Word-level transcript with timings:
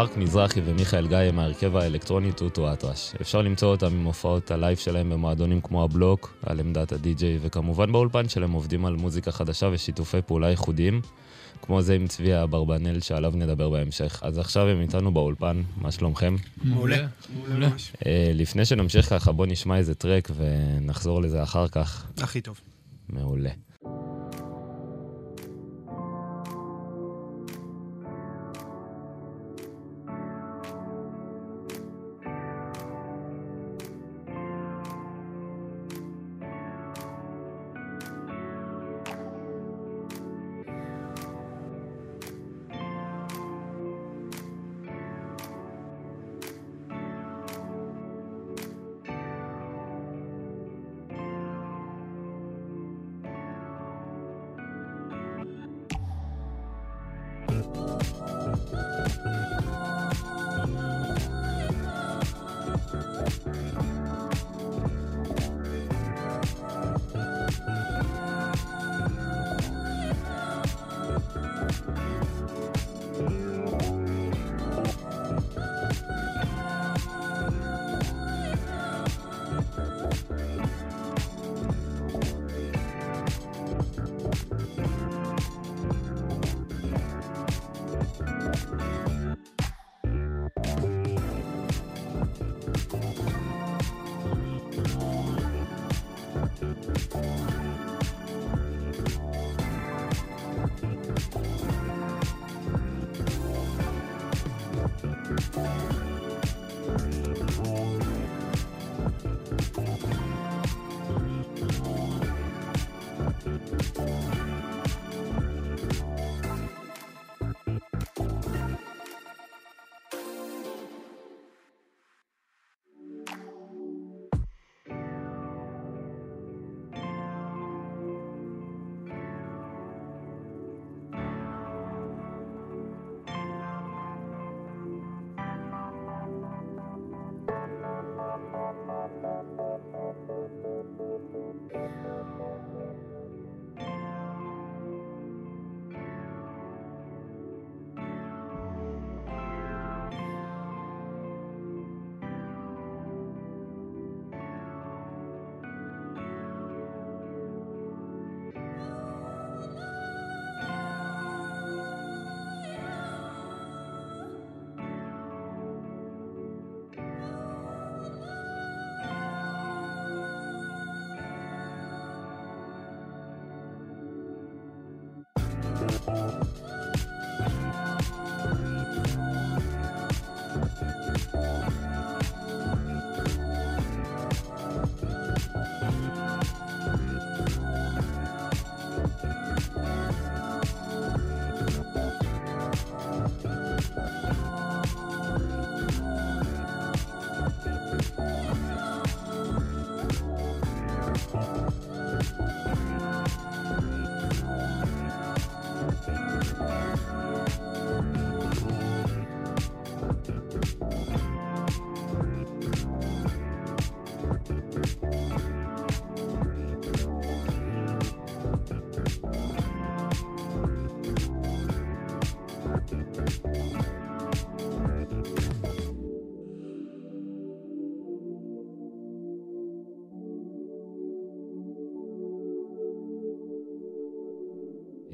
מרק 0.00 0.16
מזרחי 0.16 0.60
ומיכאל 0.64 1.08
גיא 1.08 1.16
הם 1.16 1.38
ההרכב 1.38 1.76
האלקטרוני 1.76 2.32
טוטו 2.32 2.72
אטרש. 2.72 3.14
אפשר 3.20 3.42
למצוא 3.42 3.68
אותם 3.68 3.86
עם 3.86 4.04
הופעות 4.04 4.50
ה 4.50 4.56
live 4.56 4.78
שלהם 4.78 5.10
במועדונים 5.10 5.60
כמו 5.60 5.84
הבלוק, 5.84 6.34
על 6.46 6.60
עמדת 6.60 6.92
הדי-ג'יי, 6.92 7.38
וכמובן 7.42 7.92
באולפן 7.92 8.28
שלהם 8.28 8.52
עובדים 8.52 8.86
על 8.86 8.96
מוזיקה 8.96 9.32
חדשה 9.32 9.68
ושיתופי 9.72 10.22
פעולה 10.26 10.50
ייחודיים, 10.50 11.00
כמו 11.62 11.82
זה 11.82 11.94
עם 11.94 12.06
צבי 12.06 12.42
אברבנאל 12.42 13.00
שעליו 13.00 13.32
נדבר 13.36 13.70
בהמשך. 13.70 14.20
אז 14.22 14.38
עכשיו 14.38 14.68
הם 14.68 14.80
איתנו 14.80 15.14
באולפן, 15.14 15.62
מה 15.76 15.92
שלומכם? 15.92 16.36
מעולה. 16.64 17.06
מעולה. 17.34 17.68
אה, 18.06 18.30
לפני 18.34 18.64
שנמשיך 18.64 19.08
ככה, 19.08 19.32
בוא 19.32 19.46
נשמע 19.46 19.76
איזה 19.76 19.94
track 19.94 20.30
ונחזור 20.36 21.22
לזה 21.22 21.42
אחר 21.42 21.68
כך. 21.68 22.06
הכי 22.18 22.40
טוב. 22.40 22.60
מעולה. 23.08 23.50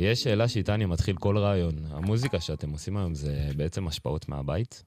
יש 0.06 0.22
שאלה 0.22 0.48
שאיתה 0.48 0.74
אני 0.74 0.86
מתחיל 0.86 1.16
כל 1.16 1.38
ריאיון. 1.38 1.74
המוזיקה 1.90 2.40
שאתם 2.40 2.70
עושים 2.70 2.96
היום 2.96 3.14
זה 3.14 3.50
בעצם 3.56 3.88
השפעות 3.88 4.28
מהבית? 4.28 4.84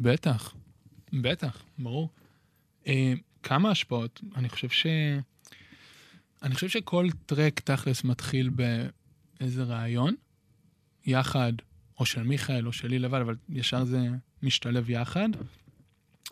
בטח, 0.00 0.54
בטח, 1.12 1.62
ברור. 1.78 2.08
אה, 2.86 3.12
כמה 3.42 3.70
השפעות? 3.70 4.20
אני 4.36 4.48
חושב 4.48 4.68
ש... 4.68 4.86
אני 6.42 6.54
חושב 6.54 6.68
שכל 6.68 7.08
track 7.26 7.60
תכלס 7.60 8.04
מתחיל 8.04 8.50
באיזה 8.50 9.62
רעיון, 9.62 10.14
יחד, 11.06 11.52
או 12.00 12.06
של 12.06 12.22
מיכאל 12.22 12.66
או 12.66 12.72
שלי 12.72 12.98
לבד, 12.98 13.20
אבל 13.20 13.36
ישר 13.48 13.84
זה 13.84 14.08
משתלב 14.42 14.90
יחד. 14.90 15.28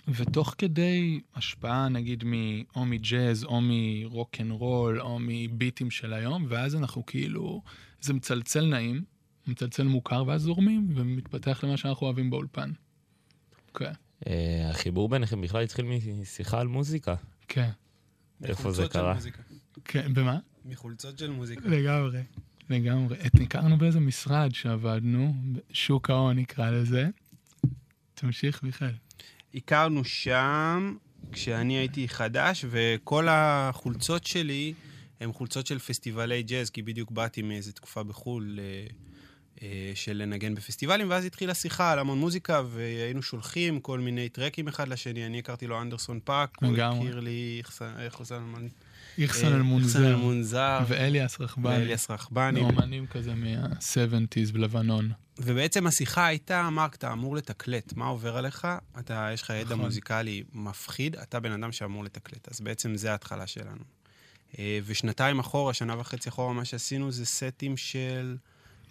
ותוך 0.09 0.55
כדי 0.59 1.21
השפעה, 1.35 1.89
נגיד, 1.89 2.25
מ, 2.25 2.33
או 2.77 2.85
מג'אז, 2.85 3.45
או 3.45 3.61
מרוק 3.63 4.41
אנד 4.41 4.51
רול, 4.51 5.01
או 5.01 5.19
מביטים 5.21 5.91
של 5.91 6.13
היום, 6.13 6.47
ואז 6.49 6.77
אנחנו 6.77 7.07
כאילו, 7.07 7.63
זה 8.03 8.13
מצלצל 8.13 8.67
נעים, 8.67 9.05
מצלצל 9.47 9.83
מוכר, 9.83 10.25
ואז 10.27 10.43
זורמים, 10.43 10.93
ומתפתח 10.95 11.65
למה 11.65 11.77
שאנחנו 11.77 12.07
אוהבים 12.07 12.31
באולפן. 12.31 12.73
כן. 13.75 13.93
Uh, 14.25 14.29
החיבור 14.71 15.09
ביניכם 15.09 15.41
בכלל 15.41 15.63
התחיל 15.63 15.85
משיחה 16.21 16.61
על 16.61 16.67
מוזיקה. 16.69 17.15
כן. 17.49 17.71
איפה 18.45 18.73
זה 18.73 18.89
קרה? 18.89 19.17
כן, 19.85 20.15
במה? 20.15 20.39
מחולצות 20.65 21.19
של 21.19 21.31
מוזיקה. 21.31 21.69
לגמרי, 21.69 22.23
לגמרי. 22.71 23.17
את 23.27 23.41
הכרנו 23.43 23.79
באיזה 23.79 24.01
משרד 24.01 24.55
שעבדנו, 24.55 25.35
שוק 25.73 26.11
ההון 26.11 26.39
נקרא 26.39 26.71
לזה. 26.71 27.09
תמשיך, 28.15 28.63
מיכאל. 28.63 28.95
הכרנו 29.55 30.05
שם 30.05 30.97
כשאני 31.33 31.75
הייתי 31.75 32.09
חדש, 32.09 32.65
וכל 32.71 33.27
החולצות 33.31 34.27
שלי 34.27 34.75
הן 35.23 35.33
חולצות 35.33 35.67
של 35.67 35.79
פסטיבלי 35.79 36.43
ג'אז, 36.43 36.71
כי 36.71 36.83
בדיוק 36.83 37.11
באתי 37.11 37.43
מאיזו 37.43 37.73
תקופה 37.73 38.03
בחו"ל, 38.03 38.59
אה, 38.63 38.87
אה, 39.63 39.93
של 39.95 40.17
לנגן 40.17 40.55
בפסטיבלים, 40.55 41.11
ואז 41.11 41.25
התחילה 41.25 41.55
שיחה 41.55 41.93
על 41.93 41.99
המון 41.99 42.19
מוזיקה, 42.19 42.63
והיינו 42.71 43.23
שולחים 43.23 43.81
כל 43.81 44.01
מיני 44.01 44.29
טרקים 44.29 44.69
אחד 44.69 44.89
לשני. 44.89 45.27
אני 45.27 45.39
הכרתי 45.39 45.67
לו 45.67 45.81
אנדרסון 45.83 46.21
פאק, 46.25 46.57
הוא. 46.61 46.77
הכיר 46.79 47.21
לי 47.21 47.61
איחסן- 47.65 47.95
איך 47.99 48.15
עושה 48.17 48.37
אלמן- 48.37 48.69
איכסן 49.19 49.53
אלמונזר 50.05 50.81
ואליאס 50.89 51.41
רכבני. 51.41 51.69
ואליאס 51.69 52.11
רחבני. 52.11 52.61
אומנים 52.61 53.07
כזה 53.07 53.35
מה-70's 53.35 54.53
בלבנון. 54.53 55.11
ובעצם 55.39 55.87
השיחה 55.87 56.27
הייתה, 56.27 56.71
מרק, 56.71 56.95
אתה 56.95 57.13
אמור 57.13 57.37
לתקלט, 57.37 57.93
מה 57.97 58.07
עובר 58.07 58.37
עליך? 58.37 58.67
אתה, 58.99 59.31
יש 59.35 59.43
לך 59.43 59.51
ידע 59.51 59.65
נכון. 59.75 59.79
מוזיקלי 59.85 60.43
מפחיד, 60.53 61.17
אתה 61.17 61.41
בן 61.41 61.53
אדם 61.53 61.73
שאמור 61.73 62.05
לתקלט. 62.05 62.49
אז 62.51 62.61
בעצם 62.61 62.97
זה 62.97 63.11
ההתחלה 63.11 63.47
שלנו. 63.47 63.85
אה, 64.59 64.79
ושנתיים 64.85 65.39
אחורה, 65.39 65.75
שנה 65.75 65.99
וחצי 65.99 66.29
אחורה, 66.29 66.53
מה 66.53 66.65
שעשינו 66.65 67.13
זה 67.13 67.27
סטים 67.27 67.77
של 67.77 68.37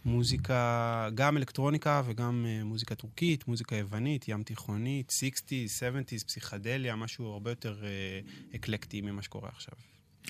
מוזיקה, 0.05 1.09
גם 1.15 1.37
אלקטרוניקה 1.37 2.01
וגם 2.05 2.45
אה, 2.49 2.63
מוזיקה 2.63 2.95
טורקית, 2.95 3.47
מוזיקה 3.47 3.75
יוונית, 3.75 4.27
ים 4.27 4.43
תיכונית, 4.43 5.09
60's, 5.09 5.79
70's, 5.79 6.25
פסיכדליה, 6.25 6.95
משהו 6.95 7.25
הרבה 7.25 7.51
יותר 7.51 7.83
אה, 7.83 8.19
אקלקטי 8.55 9.01
ממה 9.01 9.21
שקורה 9.21 9.49
עכשיו. 9.49 9.73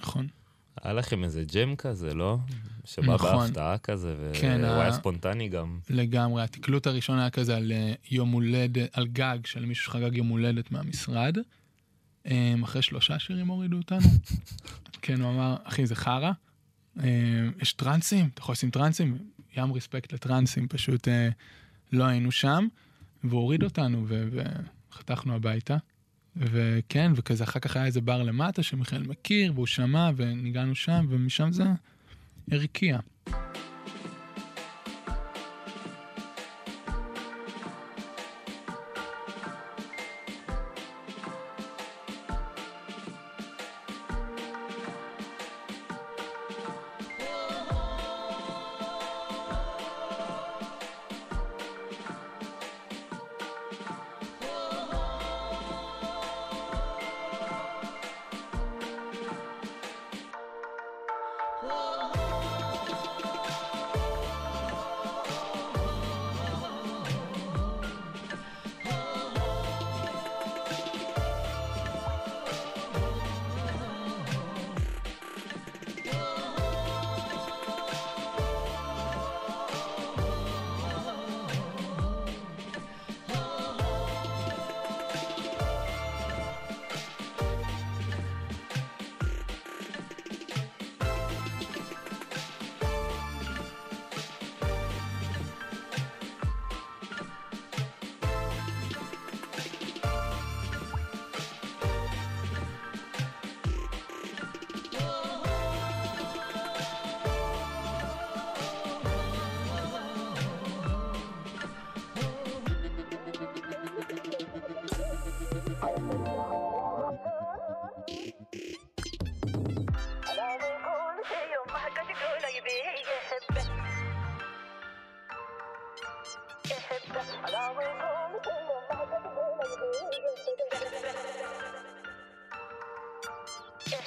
נכון. 0.02 0.28
היה 0.82 0.94
לכם 0.94 1.24
איזה 1.24 1.44
ג'ם 1.54 1.76
כזה, 1.76 2.14
לא? 2.14 2.38
שבא 2.86 3.14
נכון. 3.14 3.38
בהפתעה 3.38 3.78
כזה, 3.78 4.16
והוא 4.20 4.36
כן, 4.42 4.64
היה 4.64 4.94
ספונטני 4.94 5.50
גם. 5.50 5.80
לגמרי. 5.90 6.44
התקלוט 6.44 6.88
הראשון 6.88 7.20
היה 7.20 7.30
כזה 7.30 7.58
על 7.58 7.72
יום 8.12 8.32
הולדת, 8.32 8.90
על 8.98 9.08
גג 9.08 9.38
של 9.46 9.66
מישהו 9.66 9.86
שחגג 9.86 10.16
יום 10.16 10.28
הולדת 10.28 10.72
מהמשרד. 10.72 11.38
אה, 12.26 12.54
אחרי 12.64 12.82
שלושה 12.82 13.20
שירים 13.20 13.48
הורידו 13.48 13.78
אותנו. 13.78 14.08
כן, 15.02 15.22
הוא 15.22 15.32
אמר, 15.32 15.56
אחי, 15.64 15.86
זה 15.86 15.96
חרא. 15.96 16.32
אה, 17.00 17.50
יש 17.62 17.74
טרנסים, 17.74 18.30
אתה 18.34 18.42
יכול 18.42 18.54
לשים 18.54 18.70
טרנסים? 18.70 19.18
ים 19.58 19.74
רספקט 19.74 20.14
לטרנסים, 20.14 20.68
פשוט 20.68 21.08
אה, 21.08 21.30
לא 21.92 22.04
היינו 22.04 22.32
שם. 22.32 22.68
והוא 23.24 23.42
הוריד 23.42 23.64
אותנו 23.64 24.06
וחתכנו 24.92 25.36
הביתה. 25.36 25.78
וכן, 26.36 27.12
וכזה 27.16 27.44
אחר 27.44 27.60
כך 27.60 27.76
היה 27.76 27.86
איזה 27.86 28.02
בר 28.02 28.24
למטה 28.24 28.64
שמיכאל 28.64 29.04
מכיר, 29.04 29.52
והוא 29.56 29.68
שמע, 29.68 30.10
וניגענו 30.16 30.76
שם, 30.76 31.06
ומשם 31.10 31.52
זה 31.52 31.64
הרקיע. 32.52 33.00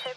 I 0.07 0.11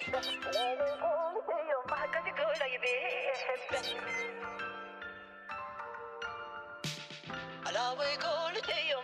love 7.74 7.98
go 8.20 8.50
you, 8.90 8.98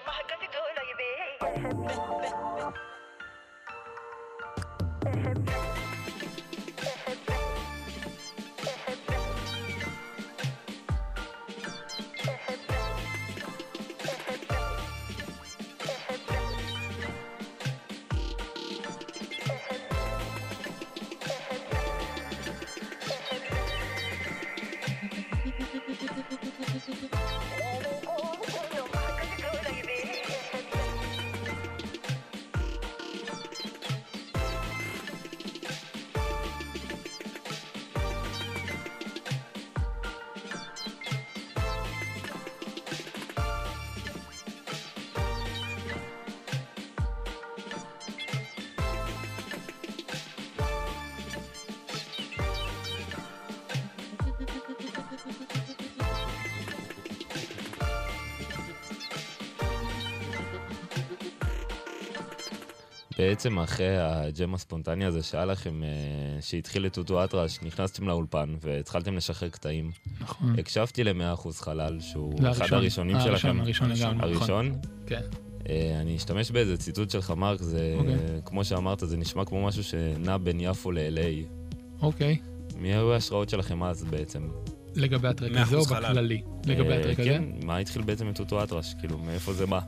בעצם 63.17 63.60
אחרי 63.60 63.98
הג'ם 63.98 64.53
הספונטני 64.53 65.05
הזה 65.05 65.24
שהיה 65.24 65.46
לכם, 65.46 65.84
אה, 65.84 66.41
שהתחיל 66.41 66.86
את 66.86 66.93
טוטו 66.93 67.24
אטרש, 67.24 67.60
נכנסתם 67.62 68.08
לאולפן 68.08 68.55
והתחלתם 68.62 69.15
לשחרר 69.15 69.50
קטעים. 69.50 69.91
נכון. 70.22 70.60
הקשבתי 70.60 71.03
ל-100% 71.03 71.62
חלל, 71.62 72.00
שהוא 72.00 72.34
אחד 72.34 72.46
הראשון. 72.48 72.77
הראשונים 72.77 73.15
הראשון, 73.15 73.38
שלכם. 73.38 73.62
הראשון 73.62 73.89
לגמרי, 73.89 74.15
נכון. 74.15 74.24
הראשון? 74.24 74.72
כן. 75.08 75.22
אה, 75.70 75.98
אני 76.01 76.15
אשתמש 76.15 76.51
באיזה 76.51 76.77
ציטוט 76.77 77.10
שלך, 77.10 77.32
מרק, 77.32 77.62
זה, 77.62 77.96
אוקיי. 77.98 78.15
כמו 78.46 78.63
שאמרת, 78.63 79.00
זה 79.05 79.17
נשמע 79.17 79.46
כמו 79.46 79.65
משהו 79.65 79.84
שנע 79.84 80.38
בין 80.38 80.60
יפו 80.60 80.91
ל-LA. 80.91 81.63
אוקיי. 82.01 82.38
מי 82.77 82.93
היו 82.93 83.13
ההשראות 83.13 83.50
שלכם 83.50 83.84
אז 83.84 84.03
בעצם? 84.03 84.48
לגבי 84.96 85.27
הטרק 85.27 85.51
הזה 85.55 85.75
או. 85.75 85.86
בכללי? 85.86 86.41
לגבי 86.65 86.89
אה, 86.91 87.00
הטרק 87.00 87.20
הזה? 87.20 87.29
כן, 87.29 87.43
מה 87.63 87.77
התחיל 87.77 88.01
בעצם 88.01 88.29
את 88.29 88.36
טוטו 88.36 88.63
אטרש? 88.63 88.93
כאילו, 89.00 89.17
מאיפה 89.17 89.53
זה 89.53 89.65
בא? 89.65 89.79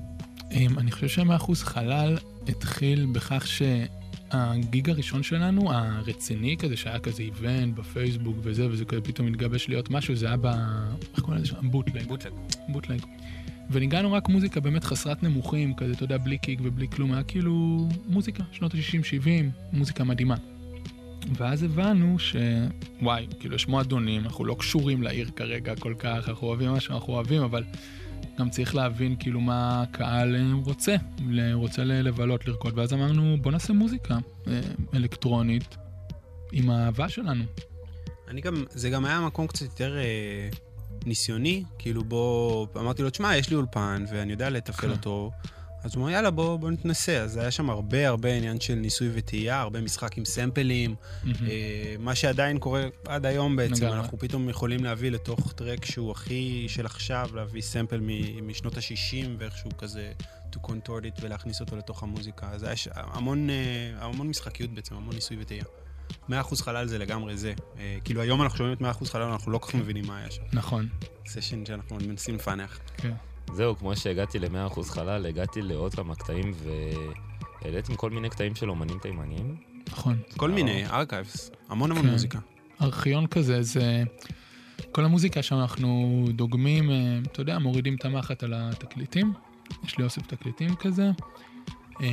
אמ, 0.51 0.79
אני 0.79 0.91
חושב 0.91 1.07
שמאה 1.07 1.35
אחוז 1.35 1.63
חלל 1.63 2.17
התחיל 2.47 3.05
בכך 3.05 3.47
שהגיג 3.47 4.89
הראשון 4.89 5.23
שלנו, 5.23 5.73
הרציני 5.73 6.57
כזה, 6.57 6.77
שהיה 6.77 6.99
כזה 6.99 7.23
איבנט 7.23 7.75
בפייסבוק 7.75 8.35
וזה, 8.41 8.67
וזה 8.69 8.85
כזה 8.85 9.01
פתאום 9.01 9.27
התגבש 9.27 9.69
להיות 9.69 9.89
משהו, 9.89 10.15
זה 10.15 10.25
היה 10.25 10.37
ב... 10.37 10.45
איך 10.45 11.19
קוראים 11.19 11.41
לזה 11.41 11.47
שם? 11.47 11.71
בוטלג. 11.71 12.07
בוטלג. 12.07 12.33
בוטלג. 12.69 13.01
וניגענו 13.71 14.13
רק 14.13 14.29
מוזיקה 14.29 14.59
באמת 14.59 14.83
חסרת 14.83 15.23
נמוכים, 15.23 15.73
כזה, 15.73 15.93
אתה 15.93 16.03
יודע, 16.03 16.17
בלי 16.17 16.37
קיק 16.37 16.59
ובלי 16.63 16.87
כלום, 16.87 17.13
היה 17.13 17.23
כאילו 17.23 17.87
מוזיקה, 18.07 18.43
שנות 18.51 18.73
ה-60-70, 18.73 19.27
מוזיקה 19.73 20.03
מדהימה. 20.03 20.35
ואז 21.37 21.63
הבנו 21.63 22.17
שוואי, 22.19 23.27
כאילו 23.39 23.55
יש 23.55 23.67
מועדונים, 23.67 24.23
אנחנו 24.25 24.45
לא 24.45 24.55
קשורים 24.59 25.03
לעיר 25.03 25.29
כרגע 25.35 25.75
כל 25.75 25.93
כך, 25.99 26.29
אנחנו 26.29 26.47
אוהבים 26.47 26.71
מה 26.71 26.79
שאנחנו 26.79 27.13
אוהבים, 27.13 27.43
אבל 27.43 27.63
גם 28.39 28.49
צריך 28.49 28.75
להבין 28.75 29.15
כאילו 29.19 29.41
מה 29.41 29.81
הקהל 29.81 30.35
אה, 30.35 30.41
רוצה, 30.65 30.95
רוצה 31.53 31.83
לבלות, 31.83 32.47
לרקוד, 32.47 32.77
ואז 32.77 32.93
אמרנו 32.93 33.37
בוא 33.41 33.51
נעשה 33.51 33.73
מוזיקה 33.73 34.17
אה, 34.47 34.61
אלקטרונית 34.93 35.77
עם 36.51 36.69
האהבה 36.69 37.09
שלנו. 37.09 37.43
אני 38.27 38.41
גם, 38.41 38.63
זה 38.69 38.89
גם 38.89 39.05
היה 39.05 39.21
מקום 39.21 39.47
קצת 39.47 39.61
יותר 39.61 39.97
אה, 39.97 40.49
ניסיוני, 41.05 41.63
כאילו 41.79 42.03
בוא, 42.03 42.67
אמרתי 42.77 43.03
לו, 43.03 43.09
תשמע, 43.09 43.37
יש 43.37 43.49
לי 43.49 43.55
אולפן 43.55 44.05
ואני 44.09 44.31
יודע 44.31 44.49
לתפעל 44.49 44.89
כן. 44.89 44.97
אותו. 44.97 45.31
אז 45.85 45.95
הוא 45.95 46.03
אמר, 46.03 46.11
יאללה, 46.11 46.31
בוא, 46.31 46.57
בוא 46.57 46.71
נתנסה. 46.71 47.21
אז 47.21 47.37
היה 47.37 47.51
שם 47.51 47.69
הרבה 47.69 48.07
הרבה 48.07 48.33
עניין 48.33 48.59
של 48.59 48.75
ניסוי 48.75 49.09
וטעייה, 49.13 49.61
הרבה 49.61 49.81
משחק 49.81 50.17
עם 50.17 50.25
סמפלים, 50.25 50.95
mm-hmm. 50.95 51.27
אה, 51.47 51.95
מה 51.99 52.15
שעדיין 52.15 52.59
קורה 52.59 52.85
עד 53.07 53.25
היום 53.25 53.55
בעצם. 53.55 53.85
נגע. 53.85 53.97
אנחנו 53.97 54.19
פתאום 54.19 54.49
יכולים 54.49 54.83
להביא 54.83 55.11
לתוך 55.11 55.53
טרק 55.53 55.85
שהוא 55.85 56.11
הכי 56.11 56.65
של 56.69 56.85
עכשיו, 56.85 57.29
להביא 57.33 57.61
סמפל 57.61 57.99
מ- 58.01 58.47
משנות 58.47 58.77
ה-60 58.77 59.27
ואיכשהו 59.37 59.69
כזה 59.77 60.11
to 60.51 60.57
contort 60.57 61.17
it 61.17 61.21
ולהכניס 61.21 61.61
אותו 61.61 61.75
לתוך 61.75 62.03
המוזיקה. 62.03 62.49
אז 62.51 62.63
היה 62.63 62.75
ש... 62.75 62.87
המון, 62.93 63.49
אה, 63.49 63.55
המון 63.97 64.27
משחקיות 64.27 64.69
בעצם, 64.69 64.95
המון 64.95 65.15
ניסוי 65.15 65.37
וטעייה. 65.39 65.65
100% 66.29 66.33
חלל 66.55 66.87
זה 66.87 66.97
לגמרי 66.97 67.37
זה. 67.37 67.53
אה, 67.79 67.97
כאילו 68.03 68.21
היום 68.21 68.41
אנחנו 68.41 68.57
שומעים 68.57 68.75
את 68.75 68.81
100% 69.01 69.05
חלל, 69.05 69.21
אנחנו 69.21 69.51
לא 69.51 69.57
כל 69.57 69.67
כך 69.67 69.75
מבינים 69.75 70.07
מה 70.07 70.17
היה 70.17 70.31
שם. 70.31 70.43
נכון. 70.53 70.89
סשן 71.27 71.65
שאנחנו 71.65 71.97
מנסים 72.07 72.35
לפענח. 72.35 72.79
כן. 72.97 73.13
זהו, 73.53 73.75
כמו 73.75 73.95
שהגעתי 73.95 74.39
ל-100% 74.39 74.83
חלל, 74.83 75.25
הגעתי 75.25 75.61
לעוד 75.61 75.95
כמה 75.95 76.15
קטעים 76.15 76.53
והעליתם 77.61 77.95
כל 77.95 78.09
מיני 78.09 78.29
קטעים 78.29 78.55
של 78.55 78.69
אומנים 78.69 78.99
תימניים. 78.99 79.55
נכון. 79.91 80.17
כל 80.37 80.51
מיני, 80.51 80.85
archives, 80.85 81.51
המון 81.69 81.91
המון 81.91 82.03
כן. 82.03 82.11
מוזיקה. 82.11 82.39
ארכיון 82.81 83.27
כזה, 83.27 83.61
זה... 83.61 84.03
כל 84.91 85.05
המוזיקה 85.05 85.41
שאנחנו 85.41 86.25
דוגמים, 86.29 86.91
אה, 86.91 87.19
אתה 87.31 87.41
יודע, 87.41 87.59
מורידים 87.59 87.95
את 87.95 88.05
המחט 88.05 88.43
על 88.43 88.53
התקליטים. 88.55 89.33
יש 89.83 89.97
לי 89.97 90.03
אוסף 90.03 90.27
תקליטים 90.27 90.75
כזה. 90.75 91.11
אה, 92.01 92.07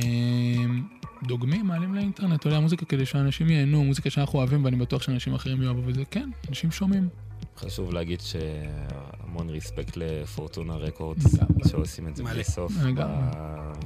דוגמים, 1.23 1.65
מעלים 1.65 1.95
לאינטרנט, 1.95 2.39
אתה 2.39 2.47
יודע, 2.47 2.59
מוזיקה 2.59 2.85
כדי 2.85 3.05
שאנשים 3.05 3.49
ייהנו, 3.49 3.83
מוזיקה 3.83 4.09
שאנחנו 4.09 4.39
אוהבים 4.39 4.65
ואני 4.65 4.75
בטוח 4.75 5.01
שאנשים 5.01 5.33
אחרים 5.33 5.61
יאהבו 5.61 5.81
וזה, 5.85 6.05
כן, 6.11 6.29
אנשים 6.49 6.71
שומעים. 6.71 7.09
חשוב 7.57 7.93
להגיד 7.93 8.21
שהמון 8.21 9.49
ריספקט 9.49 9.97
לפורטונה 9.97 10.75
רקורדס, 10.75 11.35
שעושים 11.69 12.07
את 12.07 12.15
זה 12.15 12.23
בלי 12.23 12.43
סוף, 12.43 12.71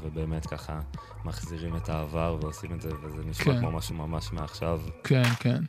ובאמת 0.02 0.46
ככה 0.46 0.80
מחזירים 1.26 1.76
את 1.76 1.90
העבר 1.90 2.38
ועושים 2.42 2.74
את 2.74 2.82
זה, 2.82 2.90
וזה 3.04 3.22
נשמע 3.30 3.54
כן. 3.54 3.60
כמו 3.60 3.72
משהו 3.72 3.96
ממש 3.96 4.32
מעכשיו. 4.32 4.82
כן, 5.04 5.24
כן. 5.40 5.64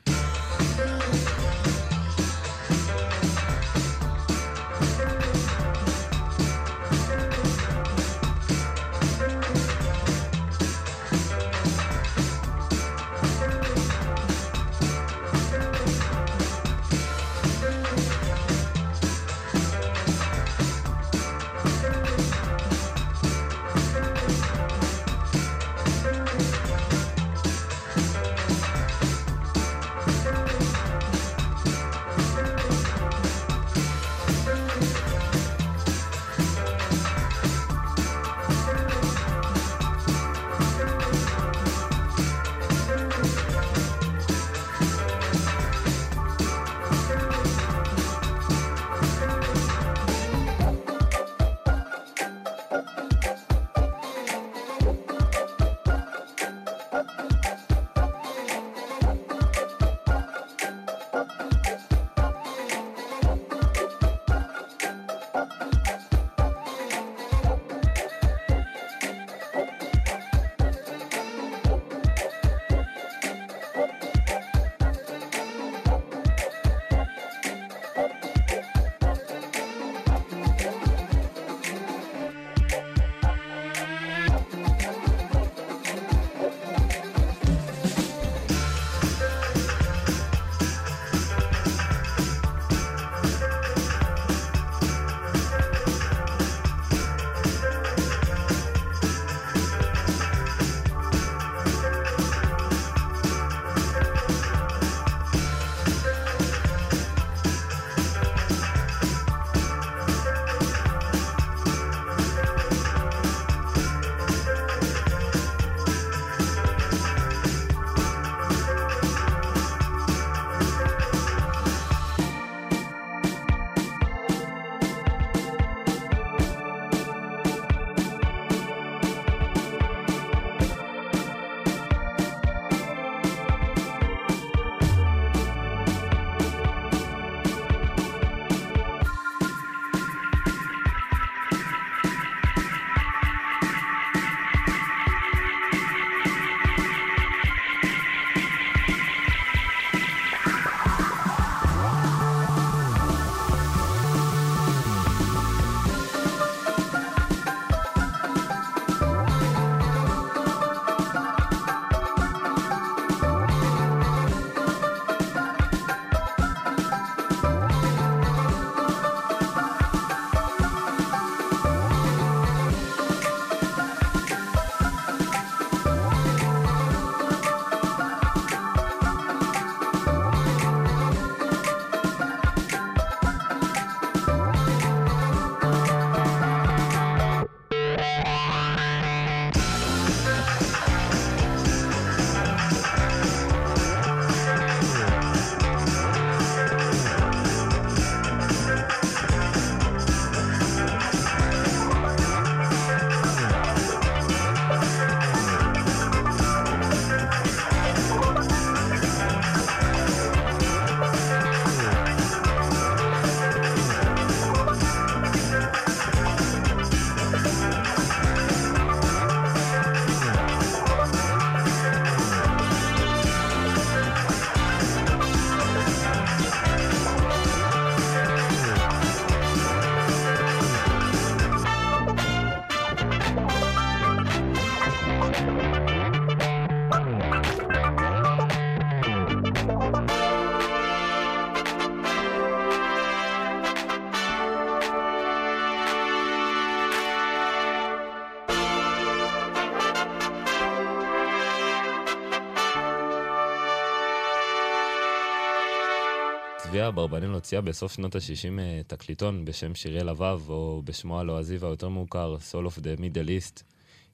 אביה 256.78 256.88
אברבנאל 256.88 257.30
הוציאה 257.30 257.60
בסוף 257.60 257.92
שנות 257.92 258.14
ה-60 258.16 258.58
אה, 258.58 258.80
תקליטון 258.86 259.44
בשם 259.44 259.74
שירי 259.74 260.04
לבב, 260.04 260.40
או 260.48 260.82
בשמו 260.84 261.20
הלועזי 261.20 261.56
והיותר 261.56 261.88
מוכר, 261.88 262.36
Soul 262.52 262.66
of 262.66 262.78
the 262.78 263.00
Middle 263.00 263.28
East. 263.28 263.62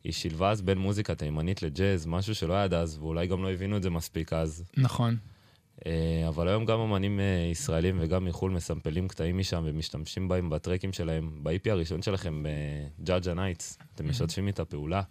היא 0.05 0.13
שילבה 0.13 0.51
אז 0.51 0.63
בין 0.63 0.79
מוזיקה 0.79 1.15
תימנית 1.15 1.63
לג'אז, 1.63 2.07
משהו 2.07 2.35
שלא 2.35 2.55
היה 2.55 2.65
עד 2.65 2.75
אז, 2.75 2.99
ואולי 2.99 3.27
גם 3.27 3.43
לא 3.43 3.53
הבינו 3.53 3.77
את 3.77 3.83
זה 3.83 3.91
מספיק 3.91 4.33
אז. 4.33 4.65
נכון. 4.77 5.17
אה, 5.87 6.25
אבל 6.29 6.49
היום 6.49 6.65
גם 6.65 6.81
אמנים 6.81 7.21
אה, 7.21 7.49
ישראלים 7.53 7.97
וגם 8.01 8.25
מחו"ל 8.25 8.51
מסמפלים 8.51 9.09
קטעים 9.09 9.39
משם 9.39 9.63
ומשתמשים 9.67 10.29
בהם 10.29 10.51
בטרקים 10.51 10.93
שלהם. 10.93 11.31
ב-IP 11.43 11.71
הראשון 11.71 12.03
שלכם, 12.03 12.43
ב-Judge 12.43 13.25
Nights, 13.25 13.85
אתם 13.95 14.09
משתפים 14.09 14.47
איתה 14.47 14.65
פעולה. 14.65 15.03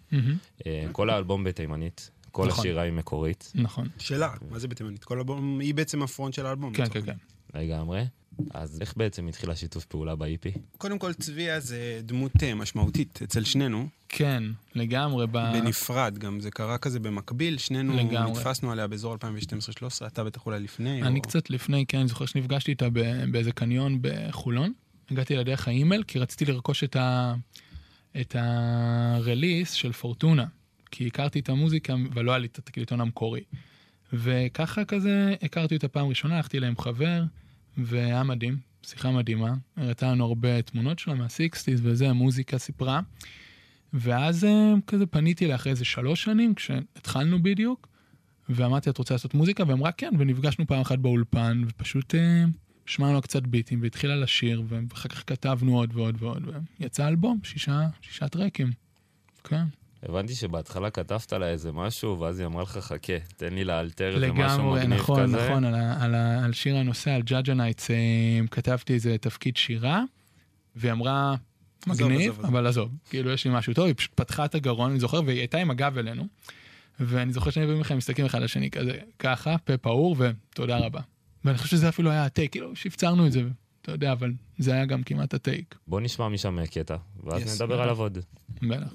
אה, 0.66 0.86
כל 0.92 1.10
האלבום 1.10 1.44
בתימנית, 1.44 2.10
כל 2.30 2.46
נכון. 2.46 2.60
השירה 2.60 2.82
היא 2.82 2.92
מקורית 2.92 3.52
נכון. 3.54 3.88
שלה, 3.98 4.34
מה 4.50 4.58
זה 4.58 4.68
בתימנית? 4.68 5.04
כל 5.04 5.18
אלבום, 5.18 5.60
היא 5.60 5.74
בעצם 5.74 6.02
הפרונט 6.02 6.34
של 6.34 6.46
האלבום. 6.46 6.72
כן, 6.72 6.88
כן. 6.88 7.02
כן. 7.02 7.16
לגמרי. 7.54 8.04
אז 8.50 8.80
איך 8.80 8.94
בעצם 8.96 9.26
התחיל 9.28 9.50
השיתוף 9.50 9.84
פעולה 9.84 10.14
ב-IP? 10.16 10.58
קודם 10.78 10.98
כל, 10.98 11.12
צביה 11.12 11.60
זה 11.60 12.00
דמות 12.02 12.32
אה, 12.42 12.54
משמעותית 12.54 13.20
אצל 13.24 13.44
שנינו, 13.44 13.88
כן, 14.08 14.42
לגמרי. 14.74 15.26
ב... 15.26 15.32
בנפרד 15.32 16.18
גם, 16.18 16.40
זה 16.40 16.50
קרה 16.50 16.78
כזה 16.78 17.00
במקביל, 17.00 17.58
שנינו 17.58 17.96
לגמרי. 17.96 18.32
נתפסנו 18.32 18.72
עליה 18.72 18.86
באזור 18.86 19.14
2012-2013, 19.14 20.06
אתה 20.06 20.24
בטח 20.24 20.46
אולי 20.46 20.60
לפני. 20.60 21.02
אני 21.02 21.18
או- 21.18 21.22
קצת 21.22 21.50
לפני, 21.50 21.86
כן, 21.86 21.98
אני 21.98 22.08
זוכר 22.08 22.26
שנפגשתי 22.26 22.70
איתה 22.70 22.90
ב- 22.92 23.24
באיזה 23.32 23.52
קניון 23.52 23.98
בחולון. 24.00 24.72
הגעתי 25.10 25.32
אליה 25.34 25.44
דרך 25.44 25.68
האימייל, 25.68 26.02
כי 26.02 26.18
רציתי 26.18 26.44
לרכוש 26.44 26.84
את 26.84 26.96
ה... 26.96 27.34
את 28.20 28.36
הרליס 28.38 29.72
של 29.72 29.92
פורטונה. 29.92 30.44
כי 30.90 31.06
הכרתי 31.06 31.40
את 31.40 31.48
המוזיקה, 31.48 31.94
אבל 32.12 32.24
לא 32.24 32.30
היה 32.32 32.38
לי 32.38 32.46
את 32.46 32.58
התקליטון 32.58 33.00
המקורי. 33.00 33.40
וככה 34.12 34.84
כזה 34.84 35.34
הכרתי 35.42 35.74
אותה 35.74 35.88
פעם 35.88 36.06
ראשונה, 36.06 36.36
הלכתי 36.36 36.58
אליה 36.58 36.68
עם 36.68 36.78
חבר, 36.78 37.22
והיה 37.78 38.22
מדהים, 38.22 38.58
שיחה 38.82 39.10
מדהימה. 39.10 39.54
הראתה 39.76 40.12
לנו 40.12 40.24
הרבה 40.24 40.62
תמונות 40.62 40.98
שלה 40.98 41.14
מהסיקסטיז 41.14 41.80
וזה, 41.82 42.10
המוזיקה 42.10 42.58
סיפרה. 42.58 43.00
ואז 43.92 44.44
אה, 44.44 44.74
כזה 44.86 45.06
פניתי 45.06 45.44
אליה 45.44 45.56
אחרי 45.56 45.72
איזה 45.72 45.84
שלוש 45.84 46.24
שנים, 46.24 46.54
כשהתחלנו 46.54 47.42
בדיוק, 47.42 47.88
ואמרתי, 48.48 48.90
את 48.90 48.98
רוצה 48.98 49.14
לעשות 49.14 49.34
מוזיקה? 49.34 49.64
והיא 49.64 49.74
אמרה, 49.74 49.92
כן, 49.92 50.10
ונפגשנו 50.18 50.66
פעם 50.66 50.80
אחת 50.80 50.98
באולפן, 50.98 51.62
ופשוט 51.68 52.14
אה, 52.14 52.44
שמענו 52.86 53.22
קצת 53.22 53.42
ביטים, 53.42 53.82
והתחילה 53.82 54.16
לשיר, 54.16 54.62
ואחר 54.68 55.08
כך 55.08 55.24
כתבנו 55.26 55.76
עוד 55.76 55.90
ועוד 55.94 56.16
ועוד, 56.18 56.48
ויצא 56.80 57.08
אלבום, 57.08 57.38
שישה, 57.42 57.88
שישה 58.00 58.28
טרקים. 58.28 58.72
כן, 59.44 59.64
הבנתי 60.08 60.34
שבהתחלה 60.34 60.90
כתבת 60.90 61.32
לה 61.32 61.46
איזה 61.48 61.72
משהו, 61.72 62.20
ואז 62.20 62.38
היא 62.38 62.46
אמרה 62.46 62.62
לך, 62.62 62.70
חכה, 62.78 63.12
תן 63.36 63.54
לי 63.54 63.64
לאלתר 63.64 64.14
איזה 64.14 64.32
משהו 64.32 64.44
לגמרי, 64.58 64.80
מגניב 64.80 64.98
נכון, 65.00 65.22
כזה. 65.22 65.48
נכון, 65.48 65.64
על, 65.64 65.74
ה- 65.74 66.04
על, 66.04 66.14
ה- 66.14 66.44
על 66.44 66.52
שיר 66.52 66.76
הנושא, 66.76 67.10
על 67.10 67.22
ג'אג'ה 67.22 67.54
Nights, 67.54 67.88
כתבתי 68.50 68.94
איזה 68.94 69.16
תפקיד 69.18 69.56
שירה, 69.56 70.02
והיא 70.76 70.92
אמרה, 70.92 71.34
מגניב, 71.86 72.32
עזוב. 72.32 72.44
אבל 72.46 72.66
עזוב, 72.66 72.88
כאילו 73.10 73.30
יש 73.30 73.44
לי 73.44 73.50
משהו 73.54 73.74
טוב, 73.74 73.86
היא 73.86 73.94
פשוט 73.96 74.12
פתחה 74.14 74.44
את 74.44 74.54
הגרון, 74.54 74.90
אני 74.90 75.00
זוכר, 75.00 75.20
והיא 75.26 75.38
הייתה 75.38 75.58
עם 75.58 75.70
הגב 75.70 75.98
אלינו, 75.98 76.26
ואני 77.00 77.32
זוכר 77.32 77.50
שאני 77.50 77.66
ומיכאל 77.66 77.96
מסתכלים 77.96 78.26
אחד 78.26 78.38
על 78.38 78.44
השני 78.44 78.70
כזה, 78.70 78.92
ככה, 79.18 79.56
פה 79.64 79.76
פעור, 79.76 80.16
ותודה 80.18 80.78
רבה. 80.78 81.00
ואני 81.44 81.58
חושב 81.58 81.70
שזה 81.76 81.88
אפילו 81.88 82.10
היה 82.10 82.24
ה 82.24 82.29
take, 82.29 82.52
כאילו, 82.52 82.76
שהפצנו 82.76 83.26
את 83.26 83.32
זה, 83.32 83.42
אתה 83.82 83.92
יודע, 83.92 84.12
אבל 84.12 84.32
זה 84.58 84.72
היה 84.74 84.84
גם 84.86 85.02
כמעט 85.02 85.34
הטייק. 85.34 85.74
בוא 85.86 86.00
נשמע 86.00 86.28
משם 86.28 86.58
קטע, 86.70 86.96
ואז 87.24 87.42
Yes. 87.42 87.54
נדבר 87.54 87.80
עליו 87.82 87.98
עוד. 88.00 88.18
בטח. 88.62 88.94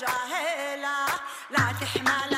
جاهلة. 0.00 1.06
لا 1.50 1.72
تحمل 1.80 2.31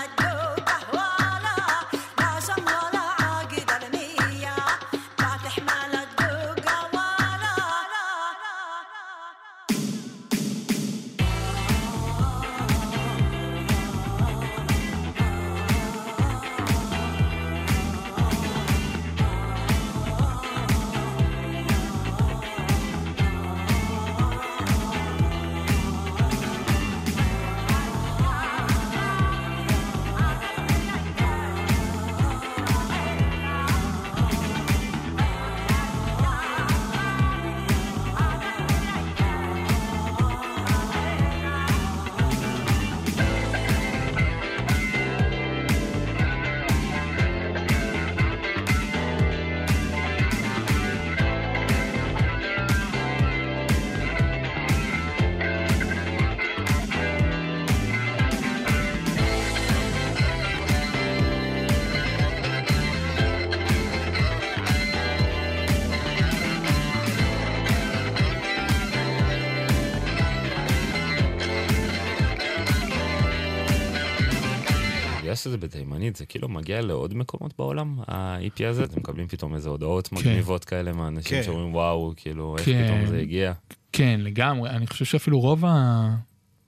שזה 75.45 75.57
בתימנית, 75.57 76.17
זה 76.17 76.27
כאילו 76.27 76.49
מגיע 76.49 76.81
לעוד 76.81 77.15
מקומות 77.15 77.55
בעולם, 77.59 77.99
ה-EP 78.09 78.67
הזה? 78.67 78.85
אתם 78.85 79.01
מקבלים 79.01 79.29
פתאום 79.29 79.55
איזה 79.55 79.69
הודעות 79.69 80.13
מגניבות 80.13 80.65
כאלה 80.65 80.93
מאנשים 80.93 81.39
כן. 81.39 81.43
שאומרים, 81.43 81.75
וואו, 81.75 82.13
כאילו, 82.17 82.57
איך 82.59 82.67
כן. 82.67 82.85
פתאום 82.87 83.07
זה 83.07 83.19
הגיע? 83.19 83.53
כן, 83.93 84.21
לגמרי. 84.23 84.71
אני 84.71 84.87
חושב 84.87 85.05
שאפילו 85.05 85.41
רוב 85.41 85.65
ה... 85.65 86.17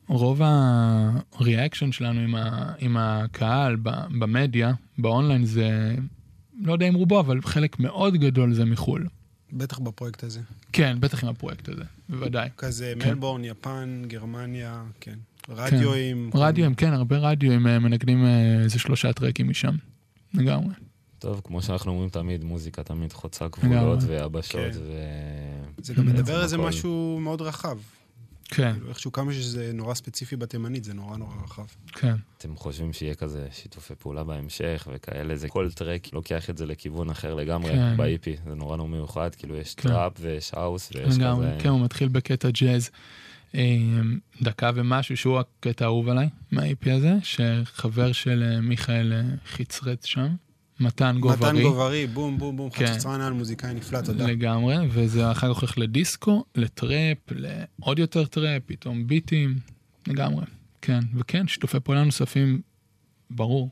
רוב 0.08 0.40
הריאקשן 1.34 1.92
שלנו 1.92 2.20
עם, 2.20 2.34
ה... 2.34 2.72
עם 2.78 2.96
הקהל 2.96 3.76
ב... 3.76 3.90
במדיה, 4.18 4.72
באונליין, 4.98 5.44
זה, 5.44 5.94
לא 6.62 6.72
יודע 6.72 6.88
אם 6.88 6.94
רובו, 6.94 7.20
אבל 7.20 7.42
חלק 7.42 7.80
מאוד 7.80 8.14
גדול 8.14 8.54
זה 8.54 8.64
מחו"ל. 8.64 9.06
בטח 9.52 9.78
בפרויקט 9.78 10.24
הזה. 10.24 10.40
כן, 10.72 10.96
בטח 11.00 11.24
עם 11.24 11.30
הפרויקט 11.30 11.68
הזה, 11.68 11.84
בוודאי. 12.08 12.48
כזה 12.56 12.94
כן. 13.00 13.08
מלבורן, 13.08 13.44
יפן, 13.44 14.02
גרמניה, 14.06 14.82
כן. 15.00 15.14
רדיואים. 15.48 16.30
רדיואים, 16.34 16.74
כן, 16.74 16.92
הרבה 16.92 17.18
רדיואים 17.18 17.66
אה, 17.66 17.78
מנגנים 17.78 18.24
אה, 18.24 18.62
איזה 18.62 18.78
שלושה 18.78 19.12
טרקים 19.12 19.48
משם. 19.48 19.76
לגמרי. 20.34 20.74
טוב, 21.18 21.40
כמו 21.44 21.62
שאנחנו 21.62 21.92
אומרים 21.92 22.08
תמיד, 22.08 22.44
מוזיקה 22.44 22.82
תמיד 22.82 23.12
חוצה 23.12 23.48
גבולות. 23.48 23.98
ויבשות, 24.06 24.60
כן. 24.72 24.78
ו... 24.82 24.92
זה 25.82 25.94
גם 25.94 26.06
מדבר 26.06 26.42
איזה. 26.42 26.58
משהו 26.58 27.18
מאוד 27.20 27.40
רחב. 27.40 27.78
כן, 28.48 28.72
כאילו, 28.72 28.88
איכשהו 28.88 29.12
כמה 29.12 29.32
שזה 29.32 29.70
נורא 29.74 29.94
ספציפי 29.94 30.36
בתימנית, 30.36 30.84
זה 30.84 30.94
נורא 30.94 31.16
נורא 31.16 31.34
רחב. 31.44 31.64
כן. 31.92 32.14
אתם 32.38 32.56
חושבים 32.56 32.92
שיהיה 32.92 33.14
כזה 33.14 33.48
שיתופי 33.52 33.94
פעולה 33.94 34.24
בהמשך 34.24 34.88
וכאלה, 34.92 35.36
זה 35.36 35.48
כל 35.48 35.70
track 35.70 36.12
לוקח 36.12 36.50
את 36.50 36.58
זה 36.58 36.66
לכיוון 36.66 37.10
אחר 37.10 37.34
לגמרי 37.34 37.72
כן. 37.72 37.96
ב-EP, 37.96 38.48
זה 38.48 38.54
נורא 38.54 38.76
נורא 38.76 38.88
מיוחד, 38.88 39.34
כאילו 39.34 39.56
יש 39.56 39.74
כן. 39.74 39.88
trap 39.88 40.12
ויש 40.20 40.50
house 40.54 40.90
ויש 40.94 41.06
כזה... 41.06 41.56
כן, 41.58 41.68
הוא 41.68 41.80
מתחיל 41.80 42.08
בקטע 42.08 42.50
ג'אז. 42.50 42.90
דקה 44.42 44.70
ומשהו, 44.74 45.16
שהוא 45.16 45.38
הקטע 45.38 45.84
האהוב 45.84 46.08
עליי, 46.08 46.28
מה-EP 46.52 46.90
הזה, 46.90 47.14
שחבר 47.22 48.12
של 48.12 48.44
אה, 48.46 48.60
מיכאל 48.60 49.12
אה, 49.12 49.22
חיצצר 49.46 50.06
שם, 50.06 50.28
מתן 50.80 51.16
גוברי. 51.20 51.52
מתן 51.52 51.62
גוברי, 51.62 52.06
בום, 52.06 52.38
בום, 52.38 52.56
בום, 52.56 52.70
כן. 52.70 52.86
חצוצרן 52.86 53.20
על 53.20 53.32
מוזיקאי 53.32 53.74
נפלא, 53.74 54.00
תודה. 54.00 54.26
לגמרי, 54.26 54.76
וזה 54.90 55.30
אחר 55.30 55.54
כך 55.54 55.60
הולך 55.60 55.78
לדיסקו, 55.78 56.44
ל 56.54 56.65
trap, 56.65 57.18
לעוד 57.30 57.98
יותר 57.98 58.24
trap, 58.24 58.62
פתאום 58.66 59.06
ביטים, 59.06 59.54
לגמרי. 60.06 60.44
כן, 60.82 61.00
וכן, 61.14 61.48
שיתופי 61.48 61.80
פעולה 61.80 62.04
נוספים, 62.04 62.60
ברור. 63.30 63.70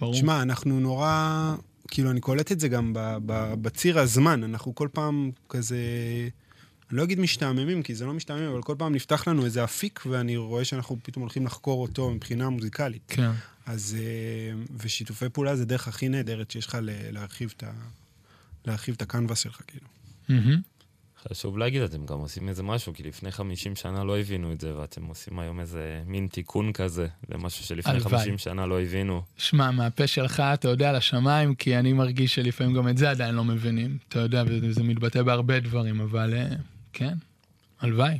ברור. 0.00 0.14
שמע, 0.14 0.42
אנחנו 0.42 0.80
נורא, 0.80 1.54
כאילו, 1.88 2.10
אני 2.10 2.20
קולט 2.20 2.52
את 2.52 2.60
זה 2.60 2.68
גם 2.68 2.92
ב, 2.92 3.16
ב, 3.26 3.54
בציר 3.62 3.98
הזמן, 3.98 4.44
אנחנו 4.44 4.74
כל 4.74 4.88
פעם 4.92 5.30
כזה, 5.48 5.78
לא 6.94 7.04
אגיד 7.04 7.20
משתעממים, 7.20 7.82
כי 7.82 7.94
זה 7.94 8.06
לא 8.06 8.14
משתעמם, 8.14 8.52
אבל 8.52 8.62
כל 8.62 8.74
פעם 8.78 8.94
נפתח 8.94 9.28
לנו 9.28 9.44
איזה 9.44 9.64
אפיק, 9.64 10.00
ואני 10.06 10.36
רואה 10.36 10.64
שאנחנו 10.64 10.98
פתאום 11.02 11.22
הולכים 11.22 11.46
לחקור 11.46 11.82
אותו 11.82 12.10
מבחינה 12.10 12.50
מוזיקלית. 12.50 13.02
כן, 13.08 13.30
אז, 13.66 13.96
אה, 14.00 14.62
ושיתופי 14.78 15.28
פעולה 15.28 15.56
זה 15.56 15.64
דרך 15.64 15.88
הכי 15.88 16.08
נהדרת 16.08 16.50
שיש 16.50 16.66
לך 16.66 16.78
להרחיב 17.12 17.52
את 17.56 17.62
ה... 17.62 17.72
להרחיב 18.66 18.94
את 18.94 19.02
הקנבס 19.02 19.38
שלך, 19.38 19.60
כאילו. 19.66 19.86
חשוב 21.28 21.58
להגיד, 21.58 21.82
אתם 21.82 22.06
גם 22.06 22.18
עושים 22.18 22.48
איזה 22.48 22.62
משהו, 22.62 22.94
כי 22.94 23.02
לפני 23.02 23.32
50 23.32 23.76
שנה 23.76 24.04
לא 24.04 24.18
הבינו 24.18 24.52
את 24.52 24.60
זה, 24.60 24.76
ואתם 24.76 25.04
עושים 25.04 25.38
היום 25.38 25.60
איזה 25.60 26.02
מין 26.06 26.26
תיקון 26.26 26.72
כזה 26.72 27.06
למשהו 27.28 27.64
שלפני 27.64 27.92
הלוואי. 27.92 28.18
50 28.18 28.38
שנה 28.38 28.66
לא 28.66 28.80
הבינו. 28.80 29.22
שמע, 29.36 29.70
מהפה 29.70 30.06
שלך, 30.06 30.40
אתה 30.40 30.68
יודע, 30.68 30.92
לשמיים, 30.92 31.54
כי 31.54 31.78
אני 31.78 31.92
מרגיש 31.92 32.34
שלפעמים 32.34 32.76
גם 32.76 32.88
את 32.88 32.98
זה 32.98 33.10
עדיין 33.10 33.34
לא 33.34 33.44
מבינים. 33.44 33.98
אתה 34.08 34.18
יודע, 34.18 34.44
וזה 34.46 34.72
זה 34.72 34.82
מתבטא 34.82 35.22
בהרבה 35.22 35.60
דברים, 35.60 36.00
אבל 36.00 36.34
אה, 36.34 36.46
כן, 36.94 37.14
הלוואי. 37.80 38.18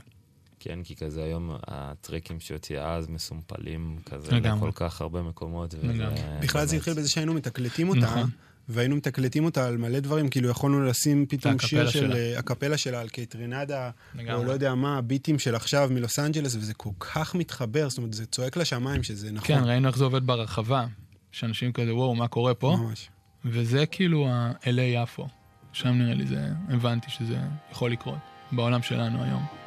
כן, 0.60 0.78
כי 0.84 0.96
כזה 0.96 1.24
היום 1.24 1.56
הטרקים 1.66 2.40
שהוציאה 2.40 2.94
אז 2.94 3.08
מסומפלים 3.08 3.98
כזה 4.06 4.32
לגמרי. 4.32 4.68
לכל 4.68 4.70
כך 4.74 5.00
הרבה 5.00 5.22
מקומות. 5.22 5.74
וזה 5.74 5.86
לגמרי. 5.86 6.20
בכלל 6.40 6.66
זה 6.66 6.76
התחיל 6.76 6.94
בזה 6.94 7.08
שהיינו 7.10 7.34
מתקלטים 7.34 7.88
אותה, 7.88 8.00
נכון. 8.00 8.30
והיינו 8.68 8.96
מתקלטים 8.96 9.44
אותה 9.44 9.66
על 9.66 9.76
מלא 9.76 10.00
דברים, 10.00 10.28
כאילו 10.28 10.48
יכולנו 10.48 10.84
לשים 10.84 11.26
פתאום 11.26 11.58
שיר 11.58 11.90
של 11.90 12.00
שלה. 12.00 12.16
אה, 12.16 12.38
האקפלה 12.38 12.76
שלה 12.76 13.00
על 13.00 13.08
Kaytranada, 13.08 13.90
או. 14.32 14.44
לא 14.44 14.52
יודע 14.52 14.74
מה, 14.74 14.98
הביטים 14.98 15.38
של 15.38 15.54
עכשיו 15.54 15.88
מלוס 15.92 16.18
אנג'לס, 16.18 16.56
וזה 16.56 16.74
כל 16.74 16.90
כך 17.00 17.34
מתחבר, 17.34 17.88
זאת 17.88 17.98
אומרת, 17.98 18.14
זה 18.14 18.26
צועק 18.26 18.56
לשמיים 18.56 19.02
שזה 19.02 19.32
נכון. 19.32 19.48
כן, 19.48 19.64
ראינו 19.64 19.88
איך 19.88 19.98
זה 19.98 20.04
עובד 20.04 20.26
ברחבה, 20.26 20.86
שאנשים 21.32 21.72
כזה, 21.72 21.94
וואו, 21.94 22.14
מה 22.14 22.28
קורה 22.28 22.54
פה? 22.54 22.76
ממש. 22.80 23.08
וזה 23.44 23.86
כאילו 23.86 24.28
ה-LA 24.28 24.80
יפו. 24.80 25.28
שם 25.72 25.88
נראה 25.88 26.14
לי 26.14 26.26
זה, 26.26 26.48
הבנתי 26.68 27.10
שזה 27.10 27.38
יכול 27.70 27.92
לקרות, 27.92 28.18
בעולם 28.52 28.82
שלנו 28.82 29.24
היום. 29.24 29.63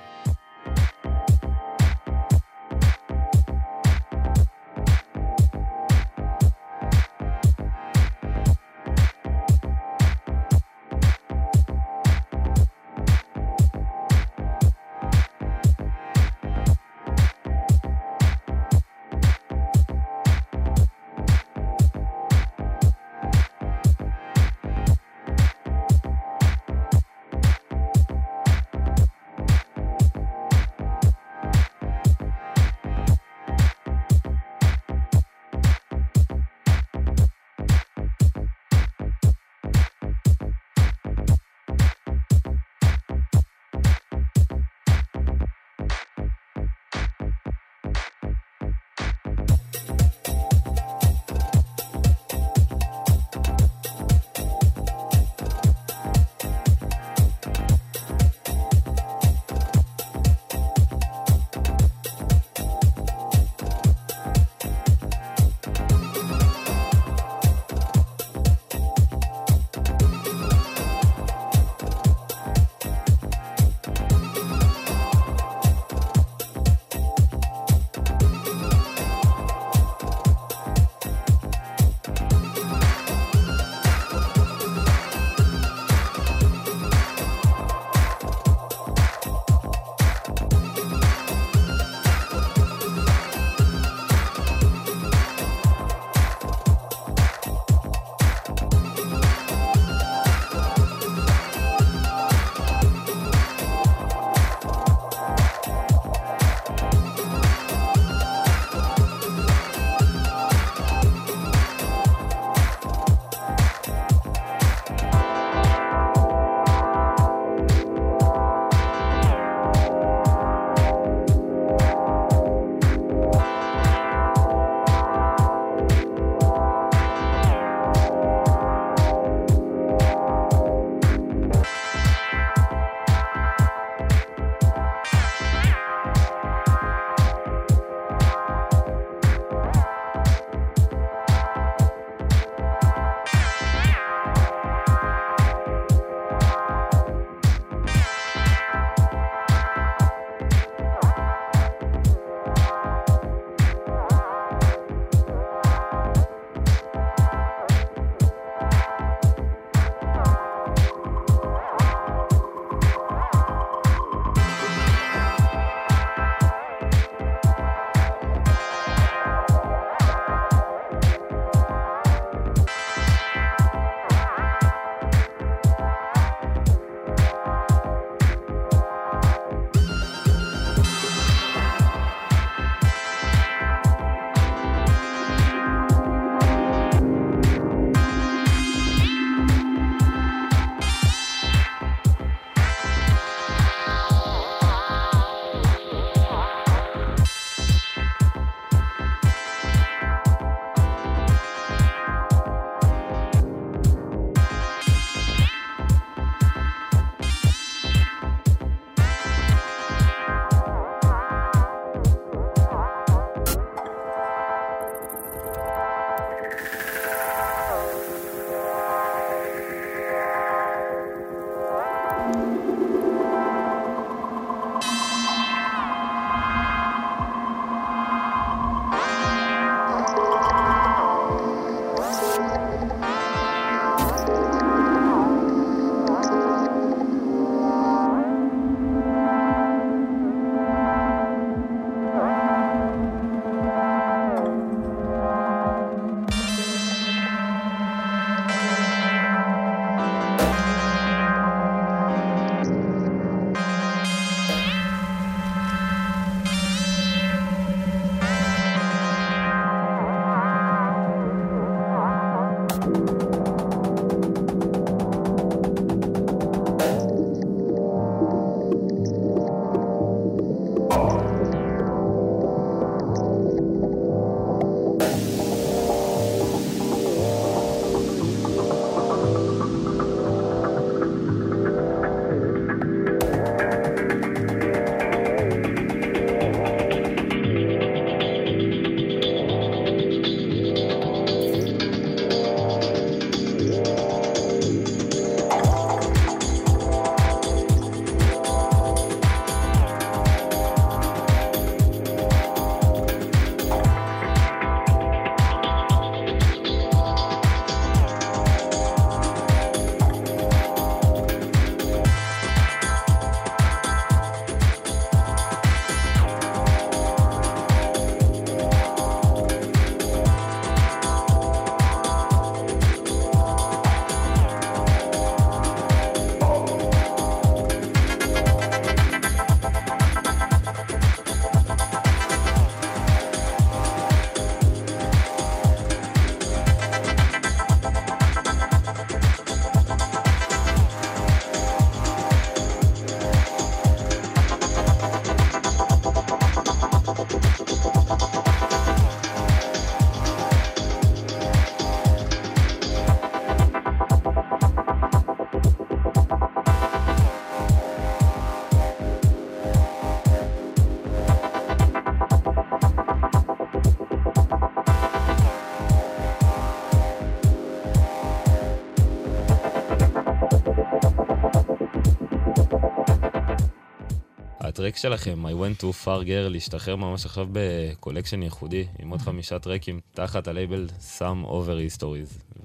ה 374.77 374.81
track 374.81 374.97
שלכם, 374.97 375.45
I 375.45 375.49
went 375.49 375.81
too 375.81 376.05
far 376.05 376.25
girl, 376.27 376.57
השתחרר 376.57 376.95
ממש 376.95 377.25
עכשיו 377.25 377.47
ב 377.51 377.60
collection 377.60 378.43
ייחודי, 378.43 378.85
עם 378.99 379.09
עוד 379.09 379.21
חמישה 379.21 379.59
טרקים, 379.59 379.99
תחת 380.11 380.47
הלייבל 380.47 380.87
Some 381.17 381.45
Other 381.45 381.97
Histories. 381.97 382.59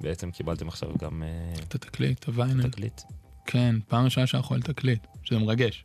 ובעצם 0.00 0.30
קיבלתם 0.30 0.68
עכשיו 0.68 0.90
גם 0.98 1.22
אה, 1.22 1.54
את 1.68 1.74
התקליט, 1.74 2.24
הוויינל. 2.24 2.68
תקליט. 2.68 3.00
כן, 3.46 3.76
פעם 3.88 4.04
ראשונה 4.04 4.26
שאנחנו 4.26 4.54
על 4.54 4.62
תקליט, 4.62 5.06
שזה 5.22 5.38
מרגש. 5.38 5.84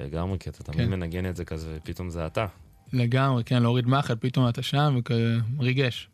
לגמרי, 0.00 0.38
כי 0.38 0.50
אתה 0.50 0.62
תמיד 0.62 0.78
כן. 0.78 0.90
מנגן 0.90 1.26
את 1.26 1.36
זה 1.36 1.44
כזה, 1.44 1.76
ופתאום 1.76 2.10
זה 2.10 2.26
אתה. 2.26 2.46
לגמרי, 2.92 3.44
כן, 3.44 3.62
להוריד 3.62 3.86
מחט, 3.86 4.16
פתאום 4.20 4.48
אתה 4.48 4.62
שם, 4.62 4.96
וכזה, 4.98 5.36
ריגש. 5.60 6.08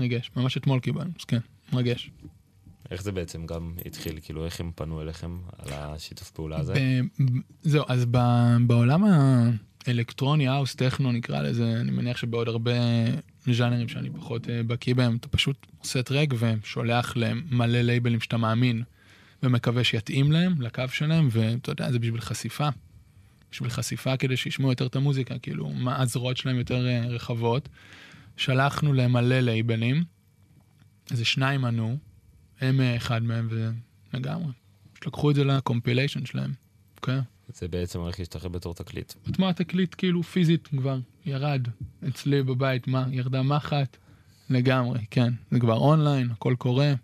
ריגש, 0.00 0.30
ממש 0.36 0.56
אתמול 0.56 0.80
קיבלנו, 0.80 1.10
אז 1.18 1.24
כן, 1.24 1.40
מרגש. 1.72 2.10
איך 2.90 3.02
זה 3.02 3.12
בעצם 3.12 3.46
גם 3.46 3.74
התחיל, 3.86 4.18
כאילו 4.22 4.44
איך 4.44 4.60
הם 4.60 4.70
פנו 4.74 5.02
אליכם 5.02 5.36
על 5.58 5.72
השיתוף 5.72 6.30
פעולה 6.30 6.58
הזה? 6.58 6.74
זהו, 7.62 7.84
אז 7.88 8.04
בעולם 8.66 9.04
האלקטרוני, 9.86 10.48
האוס, 10.48 10.74
טכנו 10.74 11.12
נקרא 11.12 11.42
לזה, 11.42 11.76
אני 11.80 11.90
מניח 11.90 12.16
שבעוד 12.16 12.48
הרבה 12.48 12.72
ז'אנרים 13.52 13.88
שאני 13.88 14.10
פחות 14.10 14.50
אה, 14.50 14.62
בקיא 14.62 14.94
בהם, 14.94 15.16
אתה 15.16 15.28
פשוט 15.28 15.66
עושה 15.78 16.02
טרק 16.02 16.28
ושולח 16.38 17.16
להם 17.16 17.42
מלא 17.50 17.80
לייבלים 17.80 18.20
שאתה 18.20 18.36
מאמין, 18.36 18.82
ומקווה 19.42 19.84
שיתאים 19.84 20.32
להם, 20.32 20.62
לקו 20.62 20.82
שלהם, 20.92 21.28
ואתה 21.30 21.70
יודע, 21.70 21.92
זה 21.92 21.98
בשביל 21.98 22.20
חשיפה. 22.20 22.68
בשביל 23.52 23.70
חשיפה 23.70 24.16
כדי 24.16 24.36
שישמעו 24.36 24.70
יותר 24.70 24.86
את 24.86 24.96
המוזיקה, 24.96 25.38
כאילו, 25.38 25.68
מה 25.68 26.02
הזרועות 26.02 26.36
שלהם 26.36 26.58
יותר 26.58 26.86
אה, 26.86 27.06
רחבות. 27.06 27.68
שלחנו 28.36 28.92
להם 28.92 29.12
מלא 29.12 29.40
לייבלים, 29.40 30.04
איזה 31.10 31.24
שניים 31.24 31.64
ענו, 31.64 31.98
הם 32.60 32.80
אה, 32.80 32.96
אחד 32.96 33.22
מהם, 33.22 33.48
ולגמרי. 34.12 34.52
לקחו 35.06 35.30
את 35.30 35.34
זה 35.34 35.44
לקומפיליישן 35.44 36.26
שלהם. 36.26 36.52
כן. 37.02 37.20
זה 37.54 37.68
בעצם 37.68 38.00
הולך 38.00 38.18
להשתחרר 38.18 38.48
בתור 38.48 38.74
תקליט. 38.74 39.12
אתמול 39.30 39.48
התקליט 39.48 39.94
כאילו 39.98 40.22
פיזית 40.22 40.66
כבר 40.66 40.98
ירד 41.26 41.68
אצלי 42.08 42.42
בבית, 42.42 42.88
מה, 42.88 43.06
ירדה 43.10 43.42
מחט? 43.42 43.96
לגמרי, 44.50 45.00
כן. 45.10 45.32
זה 45.50 45.60
כבר 45.60 45.76
אונליין, 45.76 46.30
הכל 46.30 46.54
קורה. 46.58 46.94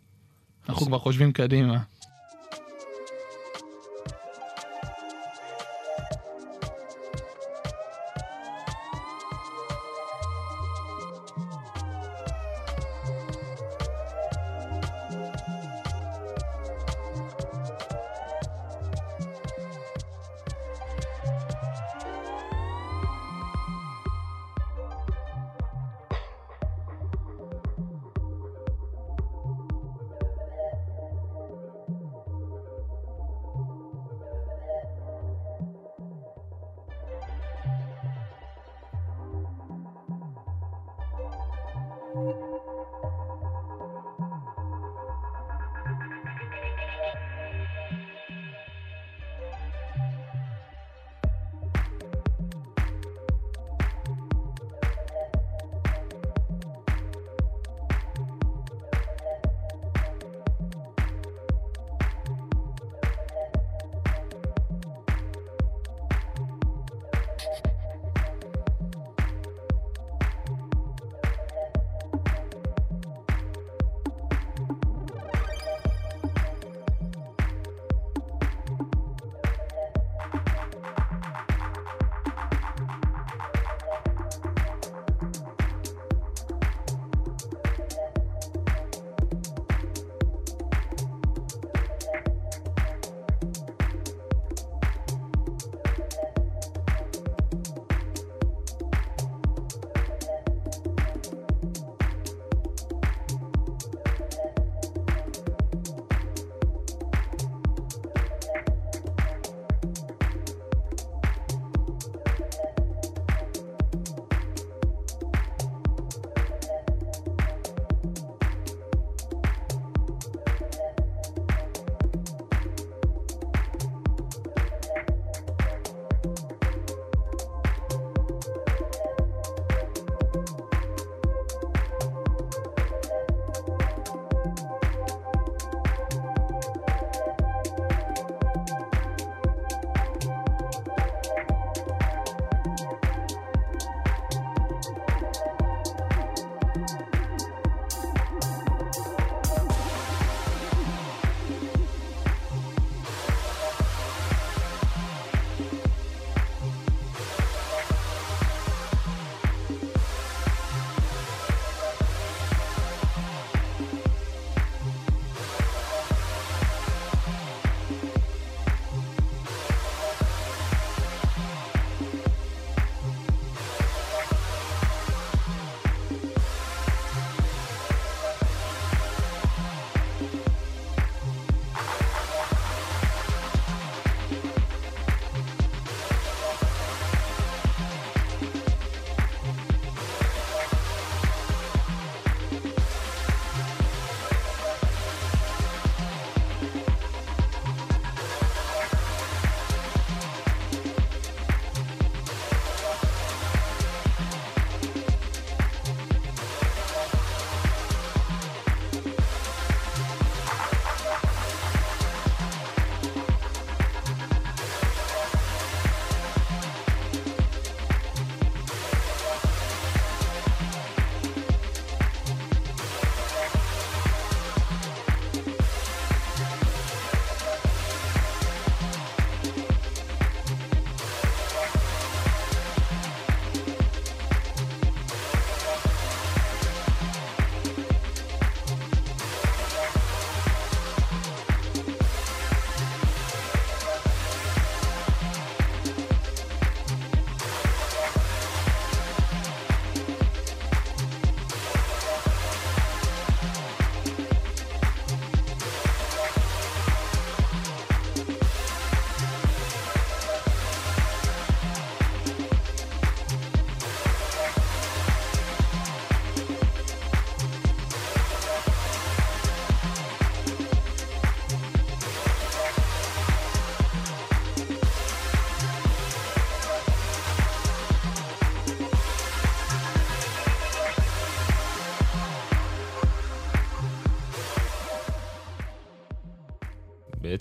אנחנו 0.69 0.87
כבר 0.87 0.99
חושבים 0.99 1.33
קדימה. 1.33 1.83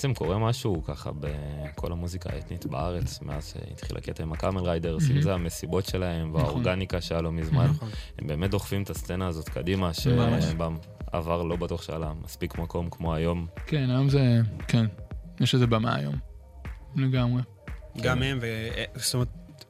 בעצם 0.01 0.13
קורה 0.13 0.39
משהו 0.39 0.83
ככה 0.83 1.11
בכל 1.19 1.91
המוזיקה 1.91 2.29
האתנית 2.33 2.65
בארץ, 2.65 3.21
מאז 3.21 3.53
שהתחיל 3.53 3.97
הקטע 3.97 4.23
עם 4.23 4.33
ה 4.33 4.38
Camel 4.38 4.61
Riders, 4.61 5.11
אם. 5.11 5.21
זה 5.21 5.33
המסיבות 5.33 5.85
שלהם 5.85 6.29
נכון. 6.29 6.41
והאורגניקה 6.41 7.01
שהיה 7.01 7.21
לא 7.21 7.31
מזמן, 7.31 7.65
נכון. 7.65 7.89
הם 8.19 8.27
באמת 8.27 8.51
דוחפים 8.51 8.83
את 8.83 8.89
הסצנה 8.89 9.27
הזאת 9.27 9.49
קדימה. 9.49 9.91
שבעבר 9.93 11.43
לא 11.43 11.55
בטוח 11.55 11.81
שהיה 11.81 11.99
לה 11.99 12.13
מספיק 12.23 12.57
מקום 12.57 12.89
כמו 12.89 13.15
היום. 13.15 13.47
כן, 13.65 13.89
היום 13.89 14.09
זה, 14.09 14.41
כן, 14.67 14.85
יש 15.39 15.53
איזה 15.53 15.67
במה 15.67 15.95
היום. 15.95 16.15
לגמרי. 16.95 17.41
גם 18.01 18.23
הם, 18.23 18.37
ו... 18.41 18.45
אה, 18.45 18.85
זאת 18.95 19.13
אומרת, 19.13 19.27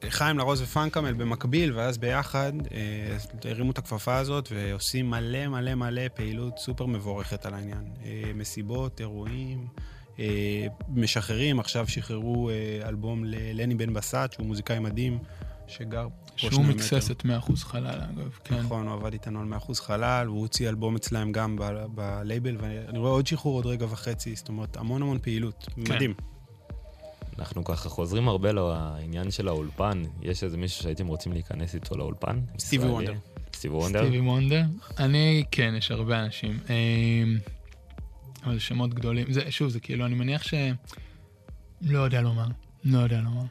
חיים 0.08 0.38
לרוז 0.38 0.62
ופאנקמל 0.62 1.12
במקביל, 1.12 1.72
ואז 1.72 1.98
ביחד 1.98 2.52
אה, 2.72 3.50
הרימו 3.50 3.70
את 3.70 3.78
הכפפה 3.78 4.16
הזאת 4.16 4.48
ועושים 4.52 5.10
מלא 5.10 5.48
מלא 5.48 5.74
מלא 5.74 6.08
פעילות 6.14 6.58
סופר 6.58 6.86
מבורכת 6.86 7.46
על 7.46 7.54
העניין. 7.54 7.84
אה, 8.04 8.32
מסיבות, 8.34 9.00
אירועים, 9.00 9.66
משחררים, 10.88 11.60
עכשיו 11.60 11.88
שחררו 11.88 12.50
אה, 12.50 12.88
אלבום 12.88 13.24
ללני 13.24 13.74
בן 13.74 13.92
בסט, 13.92 14.32
שהוא 14.32 14.46
מוזיקאי 14.46 14.78
מדהים, 14.78 15.18
שגר 15.66 16.08
פה 16.08 16.32
שהוא 16.36 16.50
שני 16.50 16.74
מקסס 16.74 17.10
מטר. 17.10 17.12
את 17.12 17.46
100% 17.48 17.56
חלל, 17.56 17.86
אגב, 17.86 18.38
כן. 18.44 18.58
נכון, 18.58 18.86
הוא 18.86 18.94
עבד 18.94 19.12
איתנו 19.12 19.40
על 19.40 19.46
100% 19.70 19.74
חלל, 19.74 20.26
הוא 20.26 20.40
הוציא 20.40 20.68
אלבום 20.68 20.96
אצלהם 20.96 21.32
גם 21.32 21.56
ב- 21.56 21.86
בלייבל, 21.94 22.56
ואני 22.60 22.98
רואה 22.98 23.10
עוד 23.10 23.26
שחרור 23.26 23.54
עוד 23.54 23.66
רגע 23.66 23.86
וחצי, 23.90 24.34
זאת 24.36 24.48
אומרת, 24.48 24.76
המון 24.76 25.02
המון 25.02 25.18
פעילות. 25.18 25.68
כן. 25.84 25.94
מדהים. 25.94 26.14
אנחנו 27.38 27.64
ככה 27.64 27.88
חוזרים 27.88 28.28
הרבה 28.28 28.52
לעניין 28.52 29.30
של 29.30 29.48
האולפן. 29.48 30.02
יש 30.22 30.44
איזה 30.44 30.56
מישהו 30.56 30.82
שהייתם 30.82 31.06
רוצים 31.06 31.32
להיכנס 31.32 31.74
איתו 31.74 31.96
לאולפן? 31.96 32.40
סטיבי? 32.58 32.86
וונדר. 32.86 33.14
סטיבי 33.54 33.74
וונדר? 33.74 34.00
סטיבי 34.00 34.20
וונדר? 34.20 34.62
אני, 34.98 35.44
כן, 35.50 35.74
יש 35.78 35.90
הרבה 35.90 36.24
אנשים. 36.24 36.58
אבל 38.44 38.58
שמות 38.58 38.94
גדולים. 38.94 39.32
זה, 39.32 39.50
שוב, 39.50 39.68
זה 39.68 39.80
כאילו, 39.80 40.06
אני 40.06 40.14
מניח 40.14 40.42
ש... 40.42 40.54
לא 41.80 41.98
יודע 41.98 42.20
לומר. 42.20 42.46
לא 42.84 42.98
יודע 42.98 43.20
לומר. 43.20 43.42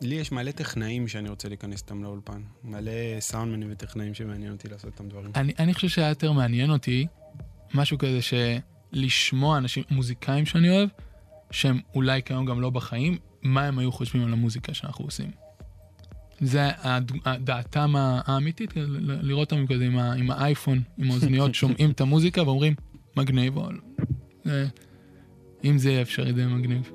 לי 0.00 0.14
יש 0.14 0.32
מלא 0.32 0.50
טכנאים 0.50 1.08
שאני 1.08 1.28
רוצה 1.28 1.48
להיכנס 1.48 1.82
איתם 1.82 2.02
לאולפן. 2.02 2.40
מלא 2.64 2.90
סאונדמנים 3.20 3.68
וטכנאים 3.72 4.14
שמעניין 4.14 4.52
אותי 4.52 4.68
לעשות 4.68 4.92
איתם 4.92 5.08
דברים. 5.08 5.30
אני, 5.34 5.52
אני 5.58 5.74
חושב 5.74 5.88
שהיה 5.88 6.08
יותר 6.08 6.32
מעניין 6.32 6.70
אותי 6.70 7.06
משהו 7.74 7.98
כזה 7.98 8.18
שלשמוע 8.92 9.58
אנשים, 9.58 9.84
מוזיקאים 9.90 10.46
שאני 10.46 10.70
אוהב, 10.70 10.88
שהם 11.50 11.80
אולי 11.94 12.22
כיום 12.22 12.46
גם 12.46 12.60
לא 12.60 12.70
בחיים, 12.70 13.18
מה 13.42 13.64
הם 13.66 13.78
היו 13.78 13.92
חושבים 13.92 14.24
על 14.24 14.32
המוזיקה 14.32 14.74
שאנחנו 14.74 15.04
עושים. 15.04 15.30
זה 16.40 16.68
הד- 16.82 17.12
דעתם 17.44 17.94
האמיתית, 17.96 18.76
ל- 18.76 18.80
ל- 18.80 19.18
לראות 19.28 19.52
אותם 19.52 19.66
כזה 19.66 19.84
עם, 19.84 19.98
ה- 19.98 20.12
עם 20.12 20.30
האייפון, 20.30 20.82
עם 20.98 21.10
האוזניות, 21.10 21.54
שומעים 21.60 21.90
את 21.90 22.00
המוזיקה 22.00 22.42
ואומרים, 22.42 22.74
מגניב, 23.16 23.56
או... 23.56 23.70
לא." 23.72 23.78
זה- 24.44 24.66
אם 25.64 25.78
זה 25.78 25.90
יהיה 25.90 26.02
אפשרי, 26.02 26.32
זה 26.32 26.40
יהיה 26.40 26.54
מגניב. 26.54 26.90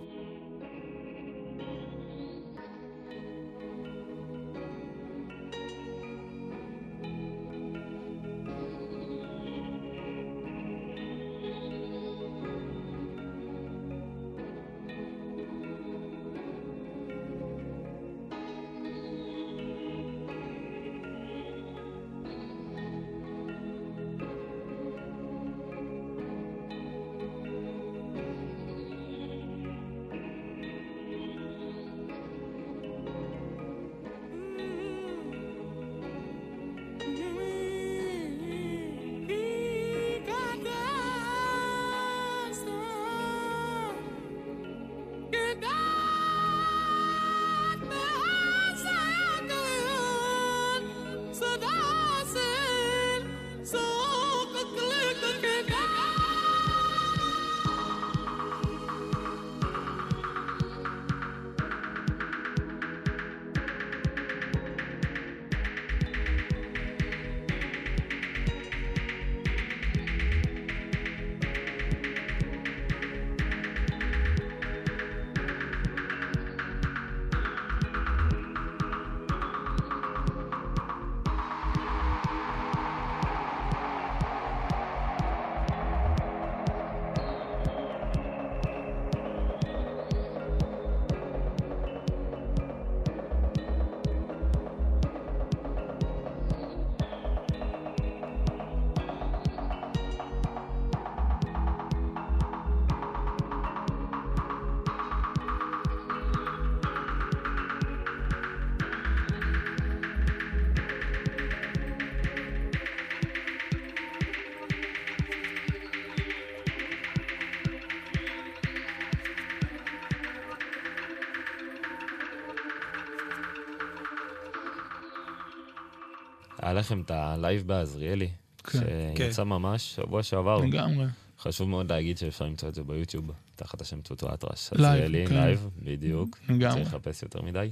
היה 126.74 126.80
לכם 126.80 127.02
את 127.02 127.12
הלייב 127.12 127.68
בעזריאלי, 127.68 128.30
כן. 128.64 128.80
שיצא 129.18 129.44
ממש 129.44 129.96
שבוע 129.96 130.24
שעבר. 130.24 130.58
לגמרי. 130.58 131.06
חשוב 131.40 131.70
מאוד 131.70 131.92
להגיד 131.92 132.18
שאפשר 132.18 132.46
למצוא 132.46 132.70
את 132.70 132.76
זה 132.76 132.84
ביוטיוב, 132.84 133.32
תחת 133.56 133.82
השם 133.82 134.02
טוטו 134.02 134.34
אטרש. 134.34 134.74
עזריאלי, 134.74 135.28
כן. 135.28 135.36
לייב, 135.36 135.70
בדיוק. 135.84 136.40
לגמרי. 136.50 136.84
צריך 136.84 136.94
לחפש 136.94 137.24
יותר 137.24 137.42
מדי. 137.42 137.72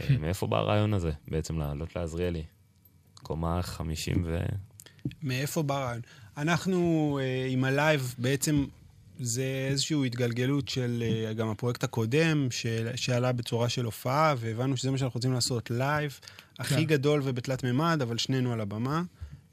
אה, 0.00 0.06
מאיפה 0.18 0.46
בא 0.46 0.58
הרעיון 0.58 0.94
הזה, 0.94 1.10
בעצם 1.28 1.58
לעלות 1.58 1.96
לעזריאלי? 1.96 2.42
קומה 3.22 3.62
50 3.62 4.22
ו... 4.26 4.42
מאיפה 5.22 5.62
בא 5.62 5.82
הרעיון? 5.82 6.02
אנחנו 6.36 7.18
אה, 7.22 7.46
עם 7.50 7.64
הלייב, 7.64 8.14
בעצם 8.18 8.64
זה 9.18 9.66
איזושהי 9.70 10.06
התגלגלות 10.06 10.68
של 10.68 11.02
אה, 11.06 11.32
גם 11.32 11.48
הפרויקט 11.48 11.84
הקודם, 11.84 12.50
של, 12.50 12.88
שעלה 12.96 13.32
בצורה 13.32 13.68
של 13.68 13.84
הופעה, 13.84 14.34
והבנו 14.38 14.76
שזה 14.76 14.90
מה 14.90 14.98
שאנחנו 14.98 15.18
רוצים 15.18 15.32
לעשות 15.32 15.70
לייב, 15.70 16.20
הכי 16.58 16.74
כן. 16.74 16.84
גדול 16.84 17.20
ובתלת 17.24 17.64
מימד, 17.64 17.98
אבל 18.02 18.18
שנינו 18.18 18.52
על 18.52 18.60
הבמה, 18.60 19.02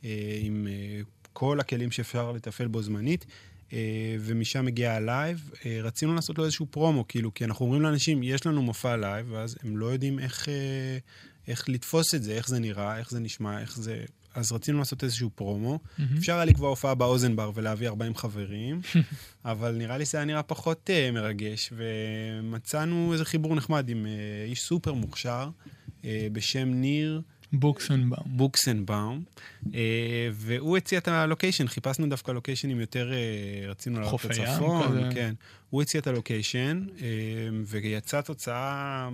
אה, 0.05 0.37
עם 0.41 0.67
אה, 0.69 1.01
כל 1.33 1.59
הכלים 1.59 1.91
שאפשר 1.91 2.31
לתפעל 2.31 2.67
בו 2.67 2.81
זמנית. 2.81 3.25
אה, 3.73 4.15
ומשם 4.19 4.65
מגיע 4.65 4.93
הלייב. 4.93 5.51
רצינו 5.83 6.15
לעשות 6.15 6.37
לו 6.37 6.45
איזשהו 6.45 6.65
פרומו, 6.65 7.07
כאילו, 7.07 7.33
כי 7.33 7.45
אנחנו 7.45 7.65
אומרים 7.65 7.81
לאנשים, 7.81 8.23
יש 8.23 8.45
לנו 8.45 8.61
מופע 8.61 8.97
לייב, 8.97 9.27
ואז 9.31 9.57
הם 9.63 9.77
לא 9.77 9.85
יודעים 9.85 10.19
איך, 10.19 10.47
איך 11.47 11.69
לתפוס 11.69 12.15
את 12.15 12.23
זה, 12.23 12.31
איך 12.31 12.47
זה 12.47 12.59
נראה, 12.59 12.97
איך 12.97 13.11
זה 13.11 13.19
נשמע, 13.19 13.61
איך 13.61 13.77
זה... 13.77 14.03
אז 14.35 14.51
רצינו 14.51 14.79
לעשות 14.79 15.03
איזשהו 15.03 15.29
פרומו. 15.35 15.79
מהמם. 15.97 16.17
אפשר 16.17 16.35
היה 16.35 16.45
לקבוע 16.45 16.69
הופעה 16.69 16.95
באוזן 16.95 17.35
בר 17.35 17.51
ולהביא 17.55 17.87
40 17.87 18.15
חברים, 18.15 18.81
אבל 19.45 19.75
נראה 19.75 19.97
לי 19.97 20.05
זה 20.05 20.17
היה 20.17 20.25
נראה 20.25 20.43
פחות 20.43 20.89
אה, 20.89 21.13
מרגש, 21.13 21.73
ומצאנו 21.75 23.13
איזה 23.13 23.25
חיבור 23.25 23.55
נחמד 23.55 23.89
עם 23.89 24.05
אה, 24.05 24.49
איש 24.49 24.61
סופר 24.61 24.93
מוכשר 24.93 25.49
בשם 26.31 26.73
ניר 26.73 27.21
בוקסנבאום. 27.53 28.23
בוקסנבאום, 28.25 29.23
uh, 29.65 29.69
והוא 30.33 30.77
הציע 30.77 30.99
את 30.99 31.07
הלוקיישן, 31.07 31.67
חיפשנו 31.67 32.09
דווקא 32.09 32.31
לוקיישנים 32.31 32.79
יותר, 32.79 33.11
uh, 33.11 33.69
רצינו 33.69 33.99
לעלות 33.99 34.21
הים 34.23 34.43
לצפון, 34.43 34.87
כזה. 34.87 35.09
כן. 35.13 35.33
הוא 35.69 35.81
הציע 35.81 36.01
את 36.01 36.07
הלוקיישן, 36.07 36.85
ויצאה 37.65 38.21
תוצאה... 38.21 39.09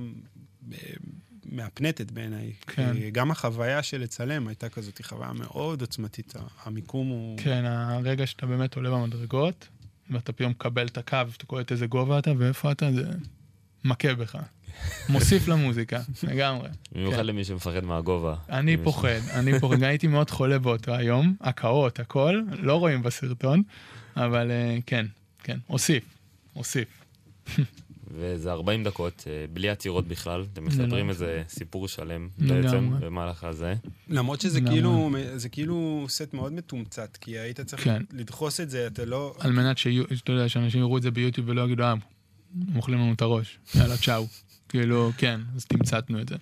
מהפנטת 1.52 2.12
בעיניי. 2.12 2.54
כן. 2.68 2.94
אה, 3.02 3.10
גם 3.10 3.32
החוויה 3.32 3.84
של 3.84 4.02
לצלם 4.02 4.48
הייתה 4.48 4.70
כזאת, 4.70 4.98
היא 4.98 5.06
חוויה 5.06 5.34
מאוד 5.34 5.82
עוצמתית. 5.82 6.34
המיקום 6.64 7.08
הוא... 7.08 7.38
כן, 7.38 7.66
הרגע 7.66 8.28
שאתה 8.28 8.46
באמת 8.46 8.76
עולה 8.76 8.92
במדרגות, 8.92 9.68
ואתה 10.10 10.34
פתאום 10.34 10.52
מקבל 10.52 10.88
את 10.88 10.98
הקו, 10.98 11.18
אתה 11.38 11.46
קולט 11.46 11.72
איזה 11.72 11.88
גובה 11.88 12.20
אתה 12.20 12.32
ואיפה 12.38 12.72
אתה, 12.72 12.92
זה 12.92 13.04
מכה 13.84 14.16
בך. 14.16 14.38
מוסיף 15.10 15.48
למוזיקה, 15.48 16.00
לגמרי. 16.24 16.70
במיוחד 16.92 17.18
כן. 17.18 17.26
למי 17.26 17.44
שמפחד 17.44 17.86
מהגובה. 17.86 18.36
אני 18.50 18.78
פוחד, 18.78 19.20
אני 19.34 19.60
פוחד, 19.60 19.84
הייתי 19.84 20.08
מאוד 20.08 20.30
חולה 20.30 20.60
באותו 20.60 20.96
היום, 20.96 21.36
הקאות, 21.42 22.00
הכל, 22.00 22.42
לא 22.60 22.76
רואים 22.76 23.04
בסרטון, 23.04 23.64
אבל 24.18 24.52
אה, 24.52 24.78
כן, 24.86 25.06
כן, 25.44 25.58
הוסיף, 25.68 26.04
הוסיף. 26.54 26.88
וזה 28.18 28.52
40 28.52 28.84
דקות, 28.84 29.24
אה, 29.28 29.46
בלי 29.54 29.70
עצירות 29.70 30.08
בכלל. 30.08 30.46
אתם 30.54 30.70
זה 30.70 30.84
מספרים 30.84 31.10
איזה 31.10 31.44
סיפור 31.50 31.88
שלם. 31.88 32.30
בעצם 32.38 32.90
במהלך 33.00 33.44
הזה. 33.44 33.74
למרות 34.10 34.42
שזה. 34.42 34.62
כאילו, 34.62 35.16
זה 35.36 35.50
כאילו 35.50 36.06
סט 36.10 36.34
מאוד 36.34 36.54
מתומצת, 36.54 37.18
כי 37.22 37.40
היית 37.40 37.62
צריך 37.62 37.84
כן. 37.84 38.02
לדחוס 38.14 38.60
את 38.60 38.70
זה, 38.70 38.88
אתה 38.88 39.06
לא... 39.06 39.36
על 39.40 39.52
מנת 39.52 39.78
שאתה 39.78 40.32
יודע, 40.32 40.50
שאנשים 40.50 40.80
יראו 40.80 40.98
את 40.98 41.02
זה 41.04 41.12
ביוטיוב 41.12 41.50
ולא 41.50 41.62
יגידו, 41.62 41.84
אה, 41.84 41.90
הם 41.90 42.76
אוכלים 42.76 43.00
לנו 43.00 43.14
את 43.14 43.22
הראש, 43.22 43.58
יאללה, 43.76 43.98
צ'או. 43.98 44.28
כאילו, 44.76 45.12
כן, 45.18 45.42
אז 45.56 45.66
תמצתנו 45.66 46.22
את 46.22 46.30
זה. 46.30 46.36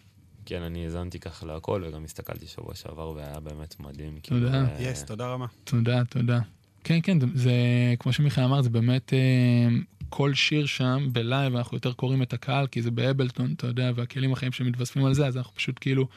כן, 0.46 0.62
אני 0.62 0.84
האזנתי 0.84 1.20
ככה 1.20 1.46
להכל, 1.46 1.84
וגם 1.88 2.04
הסתכלתי 2.04 2.48
שבוע 2.48 2.76
שעבר, 2.76 3.10
והיה 3.10 3.40
באמת 3.40 3.80
מדהים. 3.80 4.18
כאילו, 4.24 4.40
תודה. 4.40 4.66
אה, 4.66 4.82
yes, 4.82 5.04
תודה 5.04 5.28
רבה. 5.28 5.46
תודה, 5.64 6.06
תודה. 6.06 6.40
כן, 6.84 7.00
כן, 7.04 7.20
זה, 7.20 7.26
זה 7.34 7.54
כמו 8.00 8.14
שמיכאל 8.14 8.44
אמר, 8.44 8.62
זה 8.62 8.70
באמת 8.70 9.14
אה, 9.14 9.68
כל 10.10 10.34
שיר 10.34 10.66
שם 10.66 11.08
בלייב, 11.12 11.56
אנחנו 11.56 11.78
יותר 11.78 11.94
קוראים 11.94 12.22
את 12.22 12.34
הקהל, 12.34 12.68
כי 12.68 12.82
זה 12.82 12.92
ב 12.92 12.99
Ableton, 12.99 13.54
אתה 13.54 13.68
יודע, 13.68 13.92
והכלים 13.96 14.34
החיים 14.34 14.52
שמתווספים 14.52 15.06
על 15.06 15.14
זה, 15.14 15.28
אז 15.28 15.38
אנחנו 15.38 15.56
פשוט 15.56 15.78
כאילו 15.82 16.08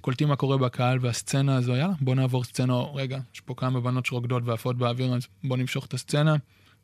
קולטים 0.00 0.28
מה 0.28 0.36
קורה 0.36 0.56
בקהל, 0.58 0.98
והסצנה 1.00 1.56
הזו, 1.56 1.72
יאללה, 1.76 1.94
בוא 2.00 2.14
נעבור 2.14 2.44
סצנה, 2.44 2.74
רגע, 2.94 3.18
יש 3.34 3.40
פה 3.40 3.54
כמה 3.56 3.80
בנות 3.80 4.06
שרוקדות 4.06 4.42
ועפות 4.46 4.78
באוויר, 4.78 5.14
אז 5.14 5.26
בוא 5.44 5.56
נמשוך 5.56 5.86
את 5.86 5.94
הסצנה, 5.94 6.36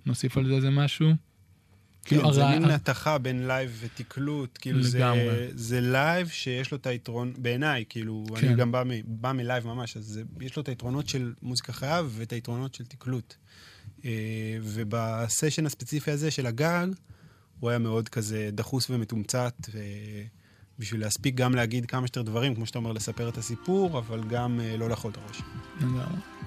נוסיף 0.07 0.37
על 0.37 0.47
זה 0.47 0.55
איזה 0.55 0.71
משהו. 0.71 1.11
כאילו, 2.05 2.25
כן, 2.25 2.33
זה 2.33 2.45
מין 2.47 2.65
התכה 2.65 3.19
בין 3.19 3.47
לייב 3.47 3.79
ותקלוט, 3.81 4.59
כאילו 4.61 4.83
זה, 4.83 4.99
לגמרי. 4.99 5.49
זה 5.55 5.81
לייב 5.81 6.29
שיש 6.29 6.71
לו 6.71 6.77
את 6.77 6.87
היתרון, 6.87 7.33
בעיניי, 7.39 7.85
כאילו, 7.89 8.25
כן. 8.37 8.47
אני 8.47 8.57
גם 8.57 8.73
בא, 8.73 8.83
מ, 8.87 8.91
בא 9.05 9.33
מלייב 9.33 9.67
ממש, 9.67 9.97
אז 9.97 10.05
זה, 10.05 10.23
יש 10.41 10.57
לו 10.57 10.63
את 10.63 10.69
היתרונות 10.69 11.09
של 11.09 11.33
מוזיקה 11.43 11.73
חיה 11.73 12.03
ואת 12.09 12.33
היתרונות 12.33 12.75
של 12.75 12.85
תקלוט. 12.85 13.35
אה, 14.05 14.11
ובסשן 14.63 15.67
הספציפי 15.67 16.11
הזה 16.11 16.31
של 16.31 16.47
הגג, 16.47 16.87
הוא 17.61 17.71
היה 17.71 17.79
מאוד 17.79 18.09
כזה 18.09 18.51
דחוס 18.53 18.91
ומתומצת, 18.91 19.55
בשביל 20.79 21.01
להספיק 21.01 21.35
גם 21.35 21.55
להגיד 21.55 21.87
כמה 21.87 22.07
שיותר 22.07 22.23
דברים, 22.23 22.55
כמו 22.55 22.67
שאתה 22.67 22.79
אומר, 22.79 22.93
לספר 22.93 23.29
את 23.29 23.39
הסיפור, 23.39 23.99
אבל 23.99 24.21
גם 24.29 24.61
אה, 24.61 24.77
לא 24.77 24.89
לאכול 24.91 25.11
את 25.11 25.17
הראש. 25.17 25.43
לגמרי. 25.81 26.40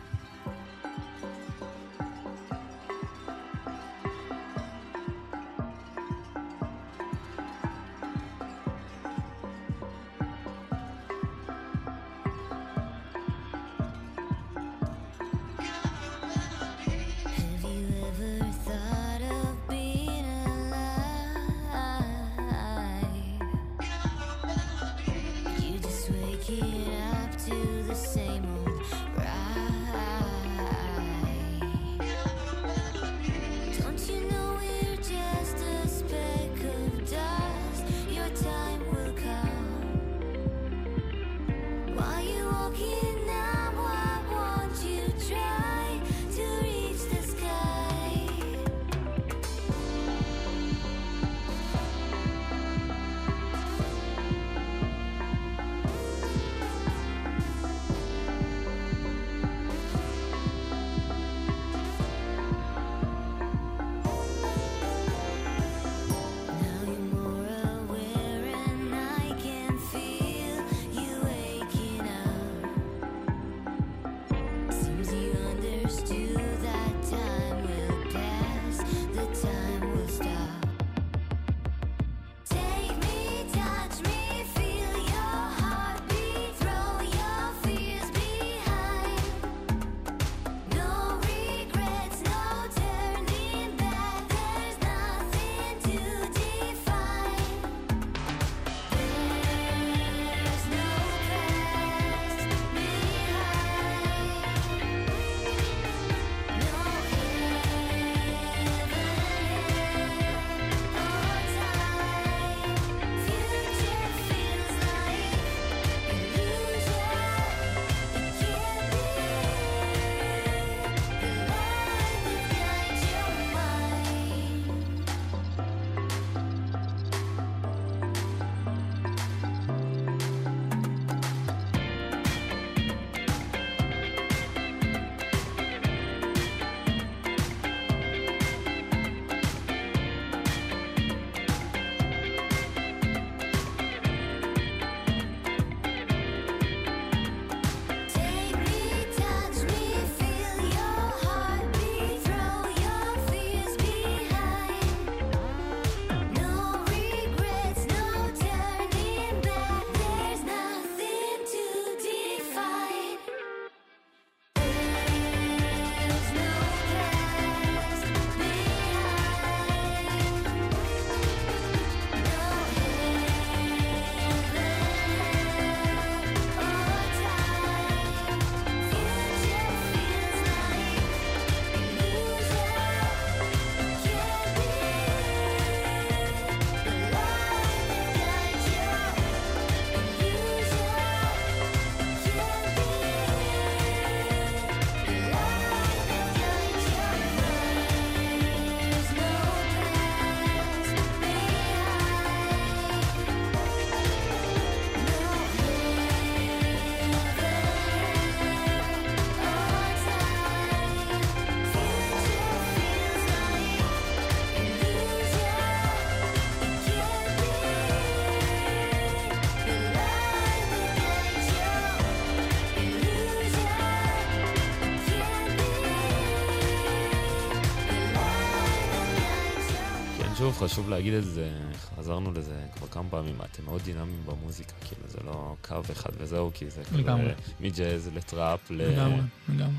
חשוב 230.64 230.90
להגיד 230.90 231.14
את 231.14 231.24
זה, 231.26 231.52
חזרנו 231.98 232.32
לזה 232.34 232.66
כבר 232.76 232.88
כמה 232.88 233.10
פעמים, 233.10 233.36
אתם 233.52 233.66
מאוד 233.66 233.82
דינמיים 233.82 234.24
במוזיקה, 234.26 234.74
כאילו 234.88 235.02
זה 235.08 235.18
לא 235.26 235.56
קו 235.62 235.76
אחד 235.92 236.10
וזהו, 236.18 236.52
כי 236.54 236.70
זה 236.70 236.82
לגמרי. 236.96 237.32
מג'אז 237.60 238.10
לטראפ, 238.16 238.72
ל... 238.72 238.82
לגמרי, 238.82 239.22
לגמרי. 239.50 239.76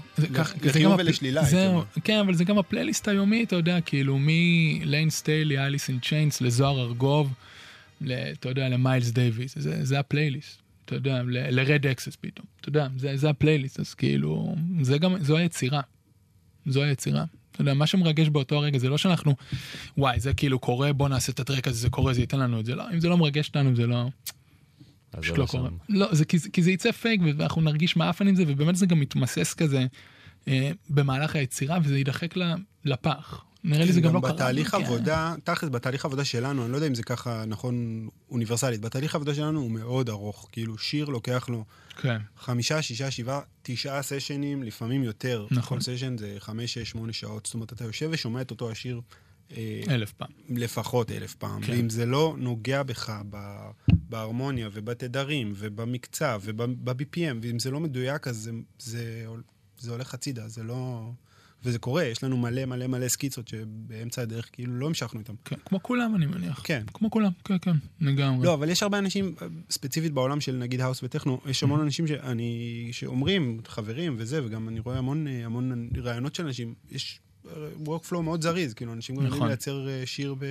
לחיוב 0.62 0.93
הפ- 0.93 1.01
ולשלילה, 1.01 1.41
הייתי 1.41 1.57
זהו, 1.57 1.72
אומר. 1.72 1.85
כן, 2.05 2.18
אבל 2.18 2.35
זה 2.35 2.45
גם 2.45 2.59
הפלייליסט 2.59 3.09
היומי, 3.09 3.45
אתה 3.45 3.57
יודע, 3.57 3.80
כאילו, 3.80 4.18
מ 4.20 4.36
Layne 4.36 5.11
Staley, 5.11 5.59
Alice 5.59 5.88
in 5.88 5.99
Chains, 6.01 6.40
לזוהר 6.41 6.80
ארגוב, 6.80 7.32
ל- 8.01 8.12
אתה 8.12 8.49
יודע, 8.49 8.68
למיילס 8.68 9.11
דייוויס, 9.11 9.59
זה 9.59 9.85
זה 9.85 9.99
הפלייליסט. 9.99 10.59
אתה 10.85 10.95
יודע, 10.95 11.22
ל 11.26 11.41
Red 11.41 11.86
Axes 11.86 12.16
פתאום, 12.20 12.47
אתה 12.61 12.68
יודע, 12.68 12.89
זה, 12.97 13.16
זה 13.16 13.30
הפלייליסט, 13.30 13.80
אז 13.80 13.95
כאילו, 13.95 14.55
זה 14.82 14.99
גם, 14.99 15.22
זו 15.22 15.37
היצירה. 15.37 15.80
זו 16.66 16.82
היצירה. 16.82 17.24
אתה 17.55 17.62
יודע, 17.62 17.74
מה 17.74 17.86
שמרגש 17.86 18.28
באותו 18.28 18.57
הרגע 18.57 18.78
זה 18.78 18.88
לא 18.88 18.98
שאנחנו, 18.98 19.34
וואי, 19.98 20.20
זה 20.20 20.34
כאילו 20.34 20.59
קורה, 20.59 20.92
בוא 20.92 21.09
נעשה 21.09 21.32
את 21.32 21.40
הטרק 21.40 21.68
הזה, 21.68 21.78
זה 21.78 21.90
קורה, 21.90 22.14
זה 22.14 22.20
ייתן 22.20 22.40
לנו 22.40 22.61
את 22.61 22.66
זה. 22.66 22.74
לא, 22.74 22.84
אם 22.94 23.00
זה 23.00 23.09
לא 23.09 23.18
מרגש 23.18 23.48
אותנו, 23.48 23.76
זה 23.76 23.86
לא... 23.86 24.09
פשוט 25.20 25.38
לא 25.38 25.42
לא 25.42 25.48
קורה. 25.48 25.68
לא, 25.88 26.14
זה 26.14 26.24
כי, 26.24 26.36
כי 26.52 26.62
זה 26.62 26.72
יצא 26.72 26.92
פייק 26.92 27.20
ואנחנו 27.24 27.62
נרגיש 27.62 27.96
מעפן 27.96 28.28
עם 28.28 28.34
זה, 28.34 28.44
ובאמת 28.46 28.76
זה 28.76 28.86
גם 28.86 29.00
מתמסס 29.00 29.55
כזה 29.55 29.86
אה, 30.48 30.70
במהלך 30.90 31.36
היצירה, 31.36 31.78
וזה 31.82 31.98
יידחק 31.98 32.34
לפח. 32.84 33.44
נראה 33.64 33.84
לי 33.84 33.92
זה 33.92 34.00
גם 34.00 34.14
לא 34.14 34.20
קרה. 34.20 34.32
בתהליך 34.32 34.70
כן. 34.70 34.84
עבודה, 34.84 35.34
תכלס, 35.44 35.70
בתהליך 35.70 36.04
עבודה 36.04 36.24
שלנו, 36.24 36.64
אני 36.64 36.72
לא 36.72 36.76
יודע 36.76 36.86
אם 36.86 36.94
זה 36.94 37.02
ככה 37.02 37.44
נכון 37.44 38.08
אוניברסלית, 38.30 38.80
בתהליך 38.80 39.14
עבודה 39.14 39.34
שלנו 39.34 39.60
הוא 39.60 39.70
מאוד 39.70 40.08
ארוך. 40.08 40.48
כאילו, 40.52 40.78
שיר 40.78 41.04
לוקח 41.04 41.48
לו 41.48 41.64
כן, 41.96 42.18
חמישה, 42.38 42.82
שישה, 42.82 43.10
שבעה, 43.10 43.40
תשעה 43.62 44.02
סשנים, 44.02 44.62
לפעמים 44.62 45.02
יותר. 45.02 45.46
נכון. 45.50 45.78
כל 45.78 45.82
סשן 45.82 46.18
זה 46.18 46.36
חמש, 46.38 46.74
שש, 46.74 46.90
שמונה 46.90 47.12
שעות. 47.12 47.46
זאת 47.46 47.54
אומרת, 47.54 47.72
אתה 47.72 47.84
יושב 47.84 48.08
ושומע 48.12 48.40
את 48.40 48.50
אותו 48.50 48.70
השיר 48.70 49.00
אה, 49.56 49.82
אלף 49.88 50.12
פעם. 50.12 50.28
לפחות 50.48 51.10
אלף 51.10 51.34
פעם. 51.34 51.62
כן. 51.62 51.72
ואם 51.72 51.90
זה 51.90 52.06
לא 52.06 52.34
נוגע 52.38 52.82
בך 52.82 53.20
ב- 53.30 53.70
בהרמוניה 53.88 54.68
ובתדרים 54.72 55.52
ובמקצב 55.56 56.40
וב-BPM, 56.44 57.36
ואם 57.42 57.58
זה 57.58 57.70
לא 57.70 57.80
מדויק, 57.80 58.28
אז 58.28 58.36
זה, 58.36 58.50
זה, 58.78 59.26
זה 59.78 59.92
הולך 59.92 60.14
הצידה, 60.14 60.48
זה 60.48 60.62
לא... 60.62 61.10
וזה 61.64 61.78
קורה, 61.78 62.04
יש 62.04 62.24
לנו 62.24 62.36
מלא 62.36 62.64
מלא 62.64 62.86
מלא 62.86 63.08
סקיצות 63.08 63.48
שבאמצע 63.48 64.22
הדרך 64.22 64.48
כאילו 64.52 64.74
לא 64.74 64.86
המשכנו 64.86 65.20
איתם. 65.20 65.34
כן, 65.44 65.56
כמו 65.64 65.82
כולם 65.82 66.14
אני 66.16 66.26
מניח. 66.26 66.60
כן. 66.64 66.82
כמו 66.94 67.10
כולם, 67.10 67.30
כן, 67.44 67.56
כן, 67.62 67.76
לגמרי. 68.00 68.46
לא, 68.46 68.54
אבל 68.54 68.68
יש 68.68 68.82
הרבה 68.82 68.98
אנשים, 68.98 69.34
ספציפית 69.70 70.12
בעולם 70.12 70.40
של 70.40 70.56
נגיד 70.56 70.80
האוס 70.80 71.02
וטכנו, 71.02 71.40
יש 71.46 71.62
המון 71.62 71.80
אנשים 71.80 72.06
שאני, 72.06 72.88
שאומרים, 72.92 73.60
חברים 73.68 74.14
וזה, 74.18 74.44
וגם 74.44 74.68
אני 74.68 74.80
רואה 74.80 74.98
המון, 74.98 75.26
אה, 75.26 75.44
המון 75.44 75.88
רעיונות 75.96 76.34
של 76.34 76.46
אנשים, 76.46 76.74
יש 76.90 77.20
אה, 77.46 77.52
workflow 77.86 78.20
מאוד 78.20 78.42
זריז, 78.42 78.74
כאילו, 78.74 78.92
אנשים 78.92 79.22
נכון. 79.22 79.48
לייצר 79.48 79.88
אה, 79.88 80.02
שיר 80.06 80.34
ב... 80.38 80.44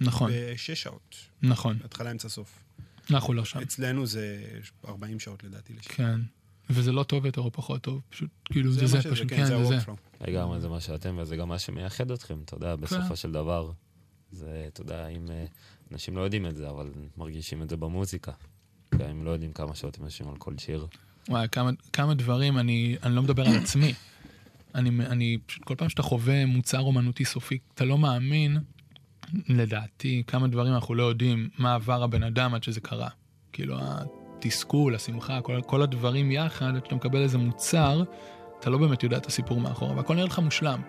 נכון, 0.00 0.30
בשש 0.34 0.82
שעות, 0.82 1.16
נכון. 1.42 1.78
התחלה, 1.84 2.10
אמצע, 2.10 2.28
סוף. 2.28 2.64
אנחנו 3.10 3.32
לא 3.32 3.44
שם. 3.44 3.58
אצלנו 3.58 4.06
זה 4.06 4.44
40 4.88 5.20
שעות 5.20 5.44
לדעתי 5.44 5.72
לשיר. 5.72 5.92
כן. 5.92 6.20
וזה 6.70 6.92
לא 6.92 7.02
טוב 7.02 7.26
יותר 7.26 7.40
או 7.40 7.52
פחות 7.52 7.82
טוב, 7.82 8.00
פשוט 8.08 8.30
כאילו 8.44 8.72
זה 8.72 8.86
זה 8.86 9.10
פשוט, 9.10 9.28
כן, 9.28 9.36
כן, 9.36 9.44
זה 9.44 9.64
זה. 9.64 9.78
לגמרי 10.20 10.60
זה 10.60 10.68
מה 10.68 10.80
שאתם, 10.80 11.18
וזה 11.18 11.36
גם 11.36 11.48
מה 11.48 11.58
שמייחד 11.58 12.10
אתכם, 12.10 12.38
אתה 12.44 12.54
יודע, 12.54 12.74
כן. 12.76 12.80
בסופו 12.80 13.16
של 13.16 13.32
דבר. 13.32 13.70
זה, 14.34 14.64
אתה 14.68 14.80
יודע, 14.80 15.08
אם 15.08 15.30
אה, 15.30 15.44
אנשים 15.92 16.16
לא 16.16 16.22
יודעים 16.22 16.46
את 16.46 16.56
זה, 16.56 16.70
אבל 16.70 16.90
מרגישים 17.16 17.62
את 17.62 17.68
זה 17.68 17.76
במוזיקה. 17.76 18.32
אם 19.10 19.24
לא 19.24 19.30
יודעים 19.30 19.52
כמה 19.52 19.74
שעות 19.74 19.98
הם 19.98 20.04
יושבים 20.04 20.30
על 20.30 20.36
כל 20.36 20.58
שיר. 20.58 20.86
וואי, 21.28 21.48
כמה, 21.52 21.70
כמה 21.92 22.14
דברים, 22.14 22.58
אני, 22.58 22.96
אני 23.02 23.16
לא 23.16 23.22
מדבר 23.22 23.48
על 23.48 23.56
עצמי. 23.56 23.94
אני, 24.74 25.06
אני 25.06 25.38
פשוט, 25.46 25.64
כל 25.64 25.74
פעם 25.74 25.88
שאתה 25.88 26.02
חווה 26.02 26.46
מוצר 26.46 26.80
אומנותי 26.80 27.24
סופי, 27.24 27.58
אתה 27.74 27.84
לא 27.84 27.98
מאמין, 27.98 28.58
לדעתי, 29.48 30.22
כמה 30.26 30.48
דברים 30.48 30.74
אנחנו 30.74 30.94
לא 30.94 31.02
יודעים 31.02 31.48
מה 31.58 31.74
עבר 31.74 32.02
הבן 32.02 32.22
אדם 32.22 32.54
עד 32.54 32.62
שזה 32.62 32.80
קרה. 32.80 33.08
כאילו, 33.52 33.76
התסכול, 34.44 34.94
השמחה, 34.94 35.40
כל, 35.40 35.60
כל 35.66 35.82
הדברים 35.82 36.30
יחד, 36.30 36.76
עד 36.76 36.84
שאתה 36.84 36.94
מקבל 36.94 37.22
איזה 37.22 37.38
מוצר, 37.38 38.02
אתה 38.60 38.70
לא 38.70 38.78
באמת 38.78 39.02
יודע 39.02 39.16
את 39.16 39.26
הסיפור 39.26 39.60
מאחורה, 39.60 39.96
והכל 39.96 40.14
נראה 40.14 40.26
לך 40.26 40.38
מושלם. 40.38 40.80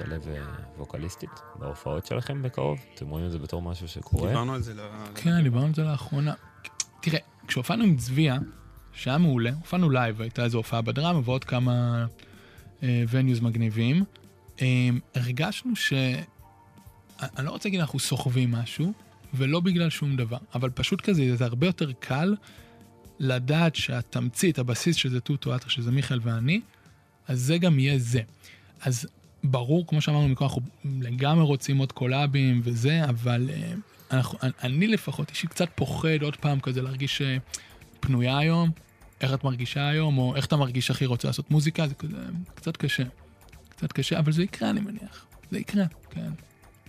לשלב 0.00 0.28
אה, 0.28 0.42
ווקליסטית 0.78 1.30
בהופעות 1.58 2.06
שלכם 2.06 2.42
בקרוב? 2.42 2.78
אתם 2.94 3.08
רואים 3.08 3.26
את 3.26 3.30
זה 3.30 3.38
בתור 3.38 3.62
משהו 3.62 3.88
שקורה? 3.88 4.28
דיברנו 4.28 4.54
על 4.54 4.62
זה. 4.62 4.74
ל- 4.74 4.88
כן, 5.14 5.42
דיברנו 5.42 5.66
על 5.66 5.74
זה 5.74 5.82
לאחרונה. 5.82 6.34
תראה, 7.02 7.18
כשהופענו 7.46 7.84
עם 7.84 7.96
צביה, 7.96 8.38
שהיה 8.92 9.18
מעולה, 9.18 9.50
הופענו 9.60 9.90
לייב, 9.90 10.20
הייתה 10.20 10.44
איזו 10.44 10.58
הופעה 10.58 10.82
בדרמה 10.82 11.20
ועוד 11.24 11.44
כמה 11.44 12.06
venues 12.82 13.40
מגניבים. 13.40 14.04
אה, 14.62 14.88
הרגשנו 15.14 15.76
ש... 15.76 15.92
אני 17.20 17.46
לא 17.46 17.50
רוצה 17.50 17.68
להגיד 17.68 17.80
אנחנו 17.80 17.98
סוחבים 17.98 18.52
משהו, 18.52 18.92
ולא 19.34 19.60
בגלל 19.60 19.90
שום 19.90 20.16
דבר, 20.16 20.38
אבל 20.54 20.70
פשוט 20.70 21.00
כזה, 21.00 21.36
זה 21.36 21.44
הרבה 21.44 21.66
יותר 21.66 21.92
קל 21.92 22.34
לדעת 23.18 23.74
שהתמצית, 23.74 24.58
הבסיס 24.58 24.96
שזה 24.96 25.20
טוטו 25.20 25.56
אטרש, 25.56 25.68
שזה 25.68 25.90
מיכאל 25.90 26.20
ואני, 26.22 26.60
אז 27.28 27.40
זה 27.40 27.58
גם 27.58 27.78
יהיה 27.78 27.98
זה. 27.98 28.20
אז 28.80 29.06
ברור, 29.50 29.86
כמו 29.86 30.00
שאמרנו 30.00 30.28
מקודם, 30.28 30.50
אנחנו 30.50 30.62
לגמרי 30.84 31.44
רוצים 31.44 31.78
עוד 31.78 31.92
קולאבים 31.92 32.60
וזה, 32.64 33.04
אבל 33.04 33.50
אה, 33.52 33.72
אנחנו, 34.10 34.38
אני 34.62 34.86
לפחות 34.86 35.30
אישית 35.30 35.50
קצת 35.50 35.68
פוחד 35.74 36.22
עוד 36.22 36.36
פעם 36.36 36.60
כזה 36.60 36.82
להרגיש 36.82 37.22
אה, 37.22 37.36
פנויה 38.00 38.38
היום, 38.38 38.70
איך 39.20 39.34
את 39.34 39.44
מרגישה 39.44 39.88
היום, 39.88 40.18
או 40.18 40.36
איך 40.36 40.46
אתה 40.46 40.56
מרגיש 40.56 40.90
הכי 40.90 41.06
רוצה 41.06 41.28
לעשות 41.28 41.50
מוזיקה, 41.50 41.88
זה 41.88 41.94
כזה 41.94 42.16
קצת 42.54 42.76
קשה. 42.76 43.04
קצת 43.68 43.92
קשה, 43.92 44.18
אבל 44.18 44.32
זה 44.32 44.42
יקרה 44.42 44.70
אני 44.70 44.80
מניח. 44.80 45.26
זה 45.50 45.58
יקרה, 45.58 45.84
כן. 46.10 46.30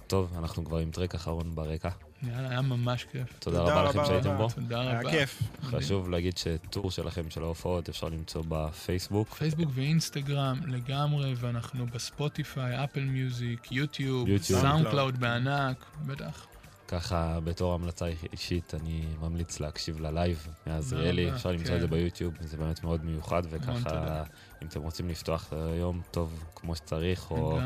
טוב, 0.08 0.34
אנחנו 0.38 0.66
כבר 0.66 0.78
עם 0.78 0.91
טרק 0.91 1.16
אחרון 1.16 1.55
ברקע. 1.55 1.89
יאללה, 2.24 2.49
היה 2.49 2.61
ממש 2.61 3.03
כיף. 3.11 3.39
תודה 3.39 3.57
תודה 3.59 3.74
רבה 3.82 3.89
לכם 3.89 4.05
שהייתם. 4.05 4.38
בו. 4.38 4.47
תודה 4.49 4.82
היה 4.82 4.99
רבה. 4.99 5.11
כיף. 5.11 5.41
חשוב 5.63 6.09
להגיד 6.09 6.38
ש 6.38 6.55
tour 6.55 6.91
שלכם 6.91 7.30
של 7.30 7.43
ההופעות 7.43 7.89
אפשר 7.89 8.09
למצוא 8.09 8.43
בפייסבוק. 8.47 9.34
פייסבוק 9.34 9.70
ואינסטגרם 9.74 10.59
לגמרי, 10.68 11.34
ואנחנו 11.38 11.86
בספוטיפיי, 11.86 12.84
Apple 12.84 12.99
Music, 13.03 13.72
יוטיוב, 13.72 14.28
יוטיוב. 14.28 14.61
SoundCloud 14.61 15.20
בענק, 15.20 15.86
בטח. 16.05 16.47
ככה, 16.88 17.39
בתור 17.43 17.73
המלצה 17.73 18.05
אישית, 18.33 18.73
אני 18.73 19.05
ממליץ 19.21 19.59
להקשיב 19.59 19.99
ללייב 19.99 20.47
מעזריאלי. 20.67 21.25
רבה, 21.25 21.35
אפשר 21.35 21.51
למצוא 21.51 21.67
כן. 21.67 21.75
את 21.75 21.81
זה 21.81 21.88
ביוטיוב, 21.88 22.33
זה 22.41 22.57
באמת 22.57 22.83
מאוד 22.83 23.05
מיוחד, 23.05 23.41
וככה. 23.49 24.23
אם 24.61 24.67
אתם 24.67 24.81
רוצים 24.81 25.09
לפתוח 25.09 25.53
היום 25.53 26.01
טוב 26.11 26.43
כמו 26.55 26.75
שצריך, 26.75 27.31
או. 27.31 27.59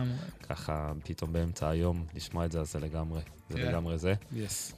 ככה 0.49 0.91
פתאום 1.03 1.33
באמצע 1.33 1.69
היום 1.69 2.05
לשמוע 2.15 2.45
את 2.45 2.51
זה, 2.51 2.61
אז 2.61 2.71
זה 2.71 2.79
לגמרי, 2.79 3.21
זה 3.49 3.57
כן. 3.57 3.67
לגמרי 3.67 3.97
זה. 3.97 4.13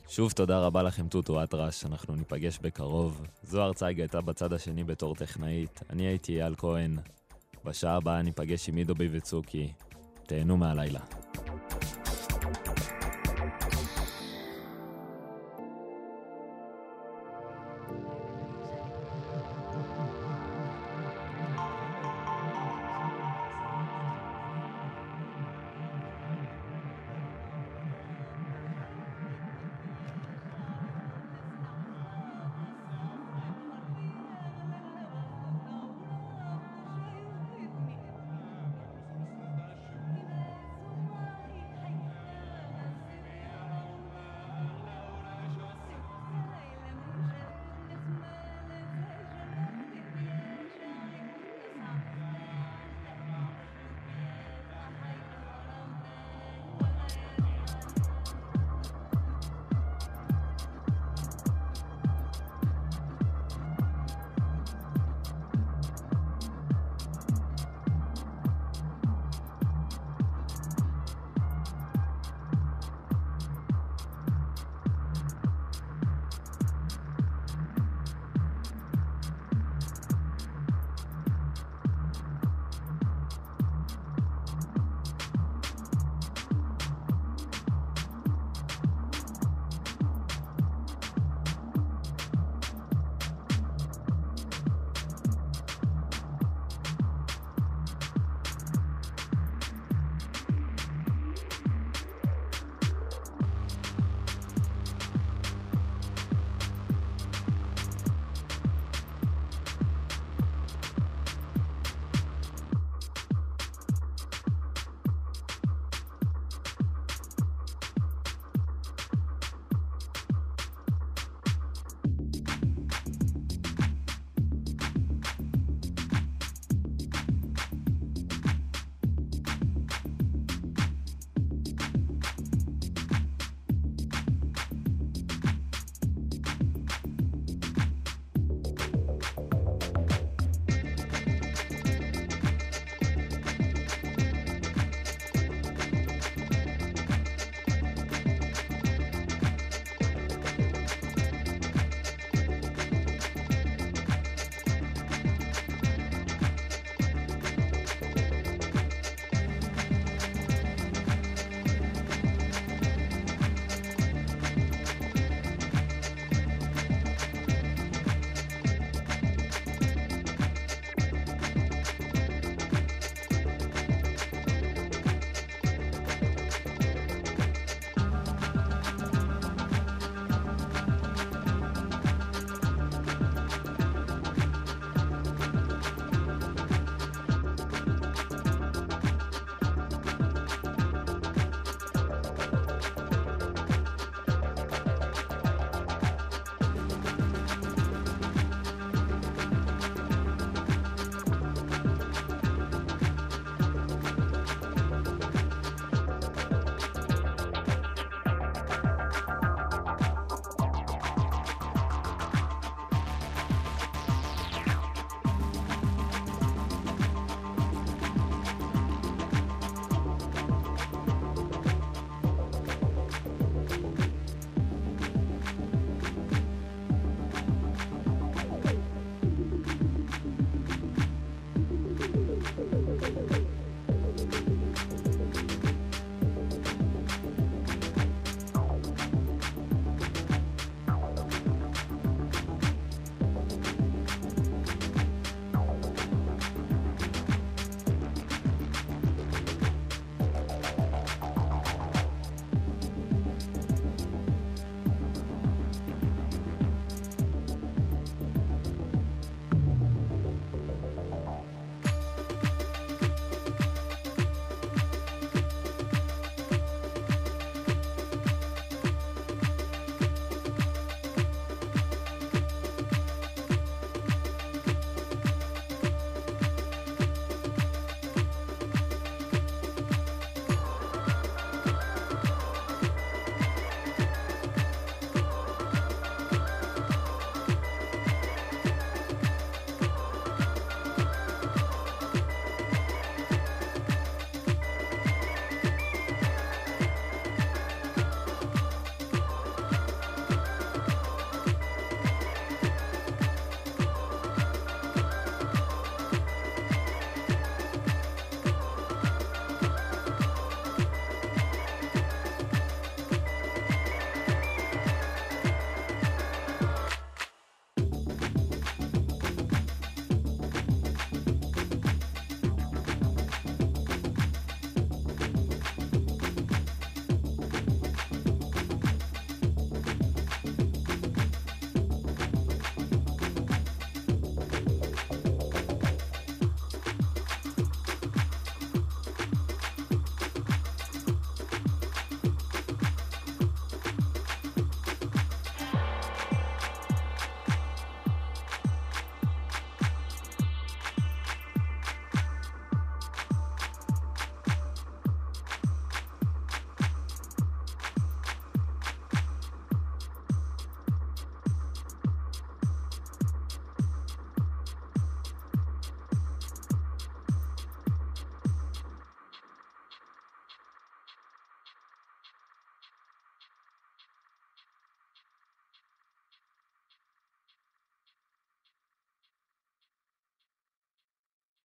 שוב 0.10 0.32
תודה 0.32 0.60
רבה 0.60 0.84
לכם 0.84 1.08
טוטו 1.08 1.44
אטרש, 1.44 1.86
אנחנו 1.86 2.16
ניפגש 2.16 2.60
בקרוב. 2.62 3.22
זוהר 3.44 3.74
צייג 3.74 4.00
הייתה 4.00 4.22
בצד 4.22 4.54
השני 4.54 4.84
בתור 4.84 5.16
טכנאית, 5.16 5.80
אני 5.90 6.04
הייתי 6.04 6.42
אייל 6.42 6.56
כהן. 6.58 6.98
בשעה 7.66 7.96
הבאה 7.96 8.22
ניפגש 8.22 8.70
עם 8.70 8.76
עידו 8.76 8.96
ביבצוקי. 8.96 9.74
תהנו 10.26 10.58
מהלילה. 10.58 11.00